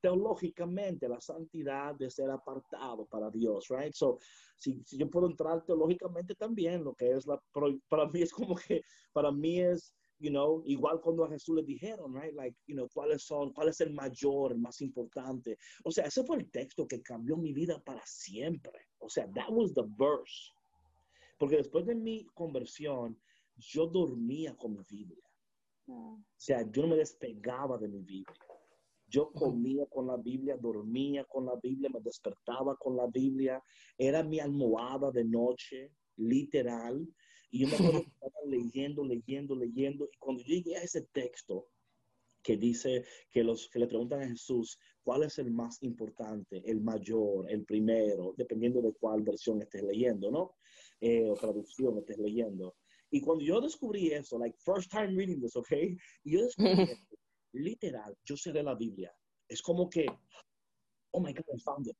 [0.00, 3.92] teológicamente la santidad de ser apartado para Dios, right?
[3.94, 4.18] So,
[4.56, 7.40] si, si, yo puedo entrar teológicamente también, lo que es la,
[7.88, 11.62] para mí es como que, para mí es, you know, igual cuando a Jesús le
[11.62, 12.34] dijeron, right?
[12.34, 15.58] Like, you know, cuáles son, cuál es el mayor, el más importante.
[15.84, 18.80] O sea, ese fue el texto que cambió mi vida para siempre.
[18.98, 20.52] O sea, that was the verse.
[21.38, 23.18] Porque después de mi conversión,
[23.56, 25.22] yo dormía con mi Biblia.
[25.88, 28.34] O sea, yo no me despegaba de mi Biblia.
[29.08, 33.62] Yo comía con la Biblia, dormía con la Biblia, me despertaba con la Biblia.
[33.96, 37.06] Era mi almohada de noche, literal.
[37.50, 40.08] Y yo me acuerdo que estaba leyendo, leyendo, leyendo.
[40.12, 41.68] Y cuando llegué a ese texto
[42.42, 46.80] que dice que los que le preguntan a Jesús cuál es el más importante, el
[46.80, 50.54] mayor, el primero, dependiendo de cuál versión estés leyendo, ¿no?
[51.00, 52.76] Eh, o traducción estés leyendo.
[53.10, 55.72] Y cuando yo descubrí eso, like first time reading this, ¿ok?
[56.24, 57.16] Y yo descubrí esto,
[57.56, 59.14] literal, yo cerré la Biblia.
[59.48, 60.06] Es como que,
[61.12, 61.96] oh my God, I found it.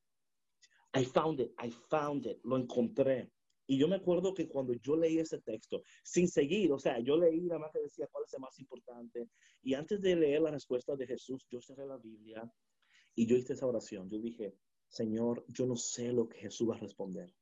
[0.95, 3.31] I found it, I found it, lo encontré.
[3.67, 7.17] Y yo me acuerdo que cuando yo leí ese texto, sin seguir, o sea, yo
[7.17, 9.29] leí nada más que decía cuál es el más importante.
[9.63, 12.49] Y antes de leer la respuesta de Jesús, yo cerré la Biblia
[13.15, 14.09] y yo hice esa oración.
[14.09, 14.55] Yo dije,
[14.89, 17.35] Señor, yo no sé lo que Jesús va a responder,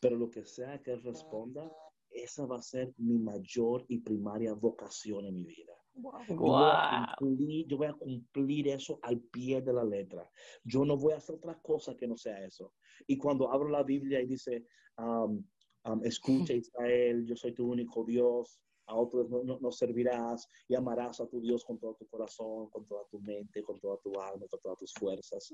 [0.00, 1.70] pero lo que sea que Él responda,
[2.10, 5.74] esa va a ser mi mayor y primaria vocación en mi vida.
[5.96, 6.22] Wow.
[6.28, 10.28] Yo, voy cumplir, yo, voy a cumplir, eso al pie de la letra.
[10.64, 12.74] Yo no voy a hacer otra cosa que no sea eso.
[13.06, 14.66] Y cuando abro la Biblia y dice,
[14.98, 15.44] um,
[15.84, 20.74] um, escucha Israel, yo soy tu único Dios, a otros no, no, no, servirás y
[20.74, 24.12] amarás a tu Dios con todo tu corazón, con toda tu mente, con toda tu
[24.20, 25.52] alma, con todas tus fuerzas.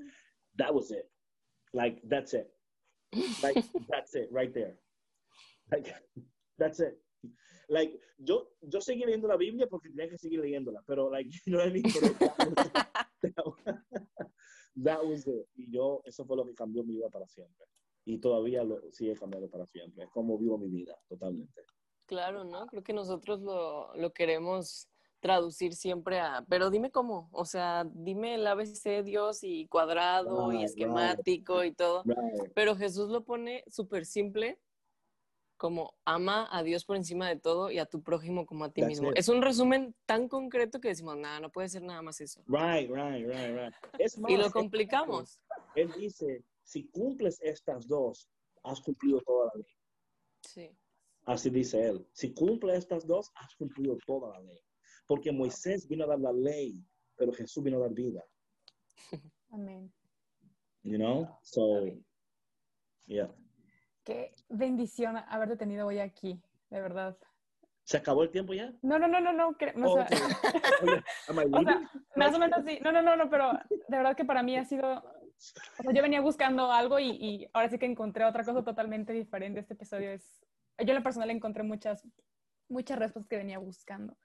[0.56, 1.08] That was it.
[1.72, 2.52] Like, that's it.
[3.42, 3.54] Like,
[3.88, 4.78] that's it, right there.
[5.70, 5.94] Like,
[6.58, 6.96] That's it.
[7.68, 11.52] Like, yo, yo seguí leyendo la Biblia porque tenía que seguir leyéndola, pero, like, you
[11.52, 11.84] know what I mean?
[14.82, 15.46] that, was it.
[15.54, 17.66] Y yo, eso fue lo que cambió mi vida para siempre.
[18.04, 20.04] Y todavía lo sigue cambiando para siempre.
[20.04, 21.62] Es como vivo mi vida, totalmente.
[22.06, 22.66] Claro, ¿no?
[22.66, 24.88] Creo que nosotros lo, lo queremos
[25.22, 30.60] traducir siempre a, pero dime cómo, o sea, dime el ABC Dios y cuadrado right,
[30.60, 31.72] y esquemático right.
[31.72, 32.52] y todo, right.
[32.56, 34.58] pero Jesús lo pone súper simple
[35.62, 38.80] como ama a Dios por encima de todo y a tu prójimo como a ti
[38.80, 39.10] That's mismo.
[39.10, 39.16] it.
[39.16, 42.42] Es un resumen tan concreto que decimos, nada, no puede ser nada más eso.
[42.48, 43.74] Right, right, right, right.
[44.00, 45.40] Es más, Y lo complicamos.
[45.76, 48.28] Él dice, si cumples estas dos,
[48.64, 49.76] has cumplido toda la ley.
[50.40, 50.76] Sí.
[51.26, 52.08] Así dice él.
[52.12, 54.58] Si cumples estas dos, has cumplido toda la ley.
[55.06, 56.84] Porque Moisés vino a dar la ley,
[57.14, 58.24] pero Jesús vino a dar vida.
[59.52, 59.92] Amén.
[60.82, 61.38] You know?
[61.42, 61.86] So,
[63.06, 63.32] yeah.
[64.04, 66.40] Qué bendición haberte tenido hoy aquí,
[66.70, 67.16] de verdad.
[67.84, 68.72] ¿Se acabó el tiempo ya?
[68.82, 69.48] No, no, no, no, no.
[69.48, 70.18] o sea, okay.
[71.52, 72.78] O sea, más o menos sí.
[72.82, 74.98] No, no, no, no, pero de verdad que para mí ha sido.
[74.98, 79.12] O sea, yo venía buscando algo y, y ahora sí que encontré otra cosa totalmente
[79.12, 79.60] diferente.
[79.60, 80.44] Este episodio es.
[80.78, 82.06] Yo en lo personal encontré muchas,
[82.68, 84.16] muchas respuestas que venía buscando.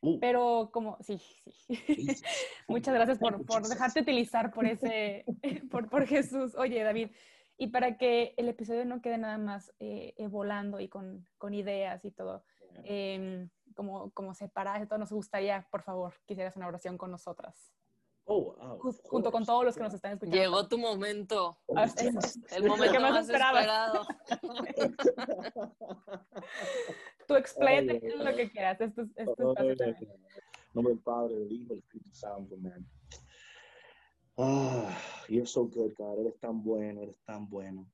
[0.00, 1.68] Uh, Pero como, sí, sí.
[2.68, 5.24] Muchas gracias por, por dejarte utilizar por ese,
[5.70, 6.54] por, por Jesús.
[6.54, 7.10] Oye, David,
[7.58, 11.54] y para que el episodio no quede nada más eh, eh, volando y con, con
[11.54, 12.44] ideas y todo,
[12.84, 17.72] eh, como, como separado, esto nos gustaría, por favor, que hicieras una oración con nosotras,
[18.28, 20.36] Oh, wow, junto con todos los que nos están escuchando.
[20.36, 22.16] Llegó tu momento, Oh, es- yes.
[22.16, 24.04] es- el momento que más esperado.
[27.28, 28.80] Tú expláyate lo que quieras.
[28.80, 30.08] Esto, es- esto es
[30.74, 32.84] nombre del Padre, del Hijo, del Espíritu Santo, man.
[34.38, 34.94] Ah,
[35.28, 36.20] you're so good, God.
[36.20, 37.90] Eres tan bueno, eres tan bueno.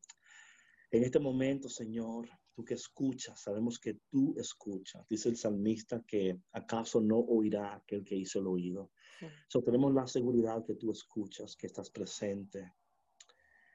[0.90, 5.06] En este momento, Señor, tú que escuchas, sabemos que tú escuchas.
[5.08, 8.90] Dice el salmista que acaso no oirá aquel que hizo el oído.
[9.20, 9.26] Sí.
[9.48, 12.72] So, tenemos la seguridad que tú escuchas, que estás presente.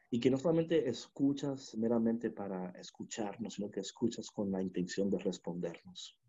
[0.10, 5.20] Y que no solamente escuchas meramente para escucharnos, sino que escuchas con la intención de
[5.20, 6.20] respondernos.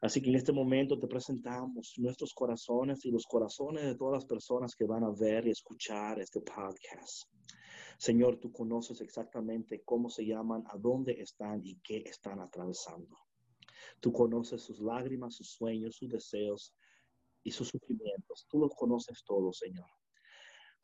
[0.00, 4.26] Así que en este momento te presentamos nuestros corazones y los corazones de todas las
[4.26, 7.24] personas que van a ver y escuchar este podcast.
[7.98, 13.16] Señor, tú conoces exactamente cómo se llaman, a dónde están y qué están atravesando.
[14.00, 16.74] Tú conoces sus lágrimas, sus sueños, sus deseos
[17.42, 18.46] y sus sufrimientos.
[18.50, 19.88] Tú los conoces todos, Señor.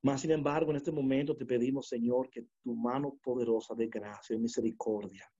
[0.00, 4.34] Mas, sin embargo, en este momento te pedimos, Señor, que tu mano poderosa de gracia
[4.34, 5.30] y misericordia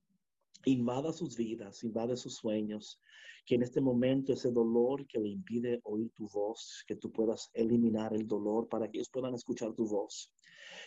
[0.70, 3.00] invada sus vidas, invade sus sueños,
[3.44, 7.50] que en este momento ese dolor que le impide oír tu voz, que tú puedas
[7.54, 10.32] eliminar el dolor para que ellos puedan escuchar tu voz,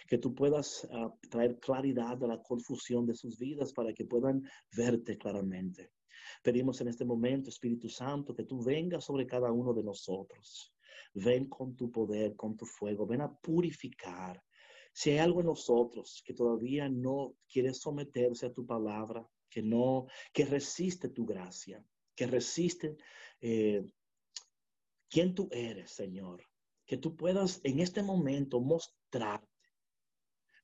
[0.07, 4.43] que tú puedas ah, traer claridad a la confusión de sus vidas para que puedan
[4.75, 5.91] verte claramente.
[6.41, 10.73] Pedimos en este momento, Espíritu Santo, que tú vengas sobre cada uno de nosotros.
[11.13, 14.41] Ven con tu poder, con tu fuego, ven a purificar.
[14.93, 20.07] Si hay algo en nosotros que todavía no quiere someterse a tu palabra, que no,
[20.33, 21.81] que resiste tu gracia,
[22.13, 22.97] que resiste
[23.39, 23.85] eh,
[25.09, 26.43] quién tú eres, Señor.
[26.85, 29.47] Que tú puedas en este momento mostrarte.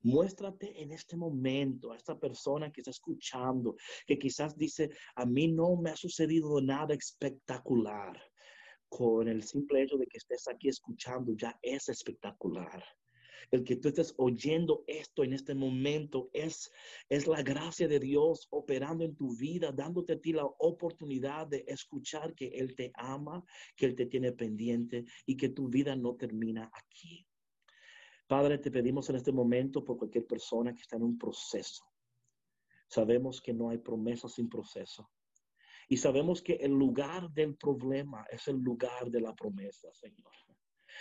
[0.01, 5.47] Muéstrate en este momento a esta persona que está escuchando, que quizás dice, a mí
[5.47, 8.21] no me ha sucedido nada espectacular.
[8.89, 12.83] Con el simple hecho de que estés aquí escuchando ya es espectacular.
[13.49, 16.71] El que tú estés oyendo esto en este momento es,
[17.09, 21.63] es la gracia de Dios operando en tu vida, dándote a ti la oportunidad de
[21.67, 23.43] escuchar que Él te ama,
[23.75, 27.25] que Él te tiene pendiente y que tu vida no termina aquí.
[28.27, 31.83] Padre, te pedimos en este momento por cualquier persona que está en un proceso.
[32.87, 35.09] Sabemos que no hay promesa sin proceso.
[35.89, 40.31] Y sabemos que el lugar del problema es el lugar de la promesa, Señor.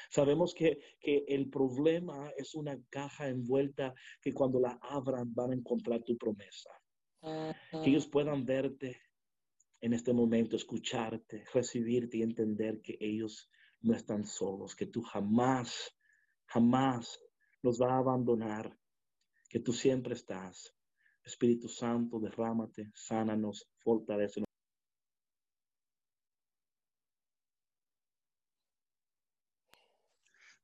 [0.08, 6.02] Sabemos que, el problema es una caja envuelta que cuando la abran van a encontrar
[6.02, 6.70] tu promesa.
[7.20, 9.00] Que ellos puedan verte
[9.80, 15.94] en este momento, escucharte, recibirte y entender que ellos no están solos, que tú jamás,
[16.46, 17.18] jamás
[17.62, 18.76] los va a abandonar,
[19.48, 20.74] que tú siempre estás.
[21.24, 24.42] Espíritu Santo, derrámate, sánanos, fortalece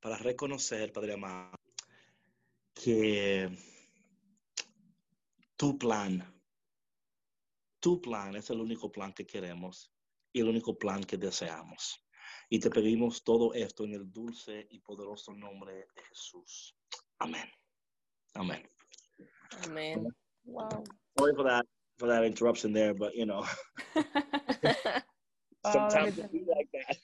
[0.01, 1.57] para reconocer, Padre amado,
[2.75, 3.51] que
[5.57, 6.23] tu plan,
[7.81, 9.91] tu plan es el único plan que queremos
[10.33, 12.05] y el único plan que deseamos.
[12.49, 16.77] Y te pedimos todo esto en el dulce y poderoso nombre de Jesús.
[17.19, 17.49] Amén.
[18.35, 18.69] Amén.
[19.65, 20.07] Amén.
[20.45, 20.85] Wow.
[21.19, 21.67] Sorry for that,
[21.99, 23.43] for that interruption there, but you know,
[25.65, 26.97] sometimes Wow, it's like that.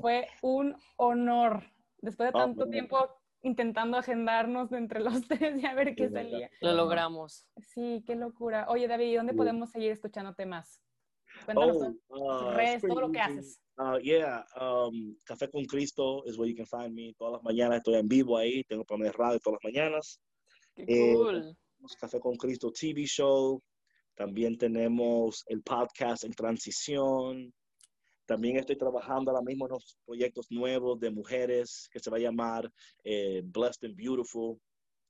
[0.00, 1.62] Fue un honor.
[2.00, 2.70] Después de tanto bueno.
[2.70, 3.08] tiempo
[3.42, 6.50] intentando agendarnos de entre los tres y a ver qué salía.
[6.60, 7.46] Lo logramos.
[7.56, 8.66] Sí, qué locura.
[8.68, 10.80] Oye, David, ¿y dónde podemos seguir escuchándote más?
[11.44, 11.76] Cuéntanos
[12.08, 13.60] Oh, uh, redes, todo lo que haces.
[13.76, 17.14] Uh, yeah, um, Café con Cristo is where you can find me.
[17.16, 18.64] Todas las mañanas estoy en vivo ahí.
[18.64, 20.20] Tengo programa de radio todas las mañanas.
[20.74, 21.56] Qué Eh, cool.
[21.76, 23.62] Tenemos Café con Cristo TV Show.
[24.16, 27.52] También tenemos el podcast en transición.
[28.28, 32.20] También estoy trabajando ahora mismo en unos proyectos nuevos de mujeres que se va a
[32.20, 32.70] llamar
[33.02, 34.60] eh, Blessed and Beautiful.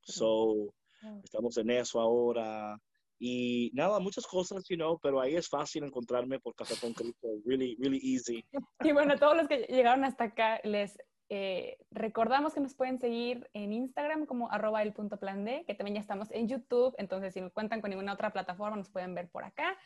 [0.01, 0.73] So,
[1.25, 2.81] estamos en eso ahora.
[3.19, 7.27] Y nada, muchas cosas, you know, pero ahí es fácil encontrarme por Café con Cristo.
[7.45, 8.45] Really, really easy.
[8.89, 10.97] Y bueno, todos los que llegaron hasta acá, les
[11.29, 15.75] eh, recordamos que nos pueden seguir en Instagram como arroba el punto plan D, que
[15.75, 19.17] también ya estamos en YouTube, entonces si no cuentan con ninguna otra plataforma, nos pueden
[19.17, 19.77] ver por acá.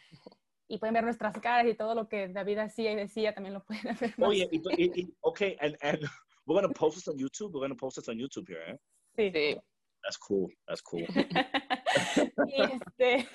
[0.73, 3.62] Y pueden ver nuestras caras y todo lo que David hacía y decía, también lo
[3.62, 4.14] pueden ver.
[4.16, 4.29] más.
[4.31, 5.99] Oye, y, y, y- okay, and, and
[6.47, 7.53] we're going to post this on YouTube.
[7.53, 8.79] We're going to post this on YouTube here, eh?
[9.14, 9.31] Sí.
[9.31, 9.61] Sí.
[10.03, 10.49] That's cool.
[10.66, 11.03] That's cool.
[12.47, 13.29] y, este,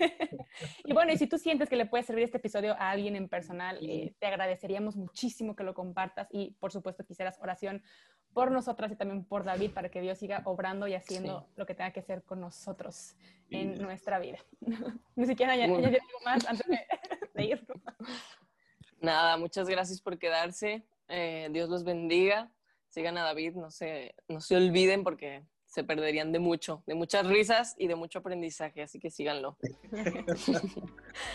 [0.83, 3.29] y bueno, y si tú sientes que le puede servir este episodio a alguien en
[3.29, 7.83] personal, eh, te agradeceríamos muchísimo que lo compartas y por supuesto quisieras oración
[8.33, 11.73] por nosotras y también por David para que Dios siga obrando y haciendo lo que
[11.73, 13.15] tenga que hacer con nosotros
[13.49, 13.81] en Sí.
[13.81, 14.39] nuestra vida.
[15.15, 16.79] Ni siquiera añadir algo más antes de,
[18.99, 20.83] Nada, muchas gracias por quedarse.
[21.07, 22.51] Eh, Dios los bendiga.
[22.89, 27.27] Sigan a David, no se, no se olviden porque se perderían de mucho, de muchas
[27.27, 29.57] risas y de mucho aprendizaje, así que síganlo.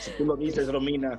[0.00, 1.18] Si tú lo dices, Romina.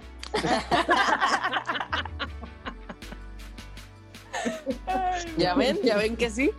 [5.37, 5.79] ¿Ya ven?
[5.83, 6.51] ¿Ya ven que sí?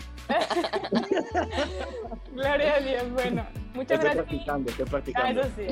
[2.33, 3.11] Gloria a Dios.
[3.13, 4.15] Bueno, muchas Estoy gracias.
[4.25, 5.41] practicando, estoy Ah, practicando.
[5.43, 5.67] eso sí.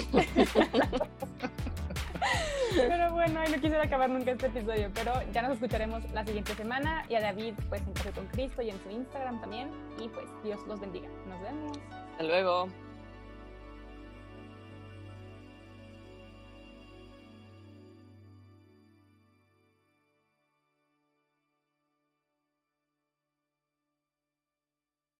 [2.77, 7.05] Pero bueno, no quisiera acabar nunca este episodio, pero ya nos escucharemos la siguiente semana
[7.09, 9.71] y a David pues en Café con Cristo y en su Instagram también.
[9.99, 11.09] Y pues Dios los bendiga.
[11.29, 11.79] Nos vemos.
[12.13, 12.69] Hasta luego.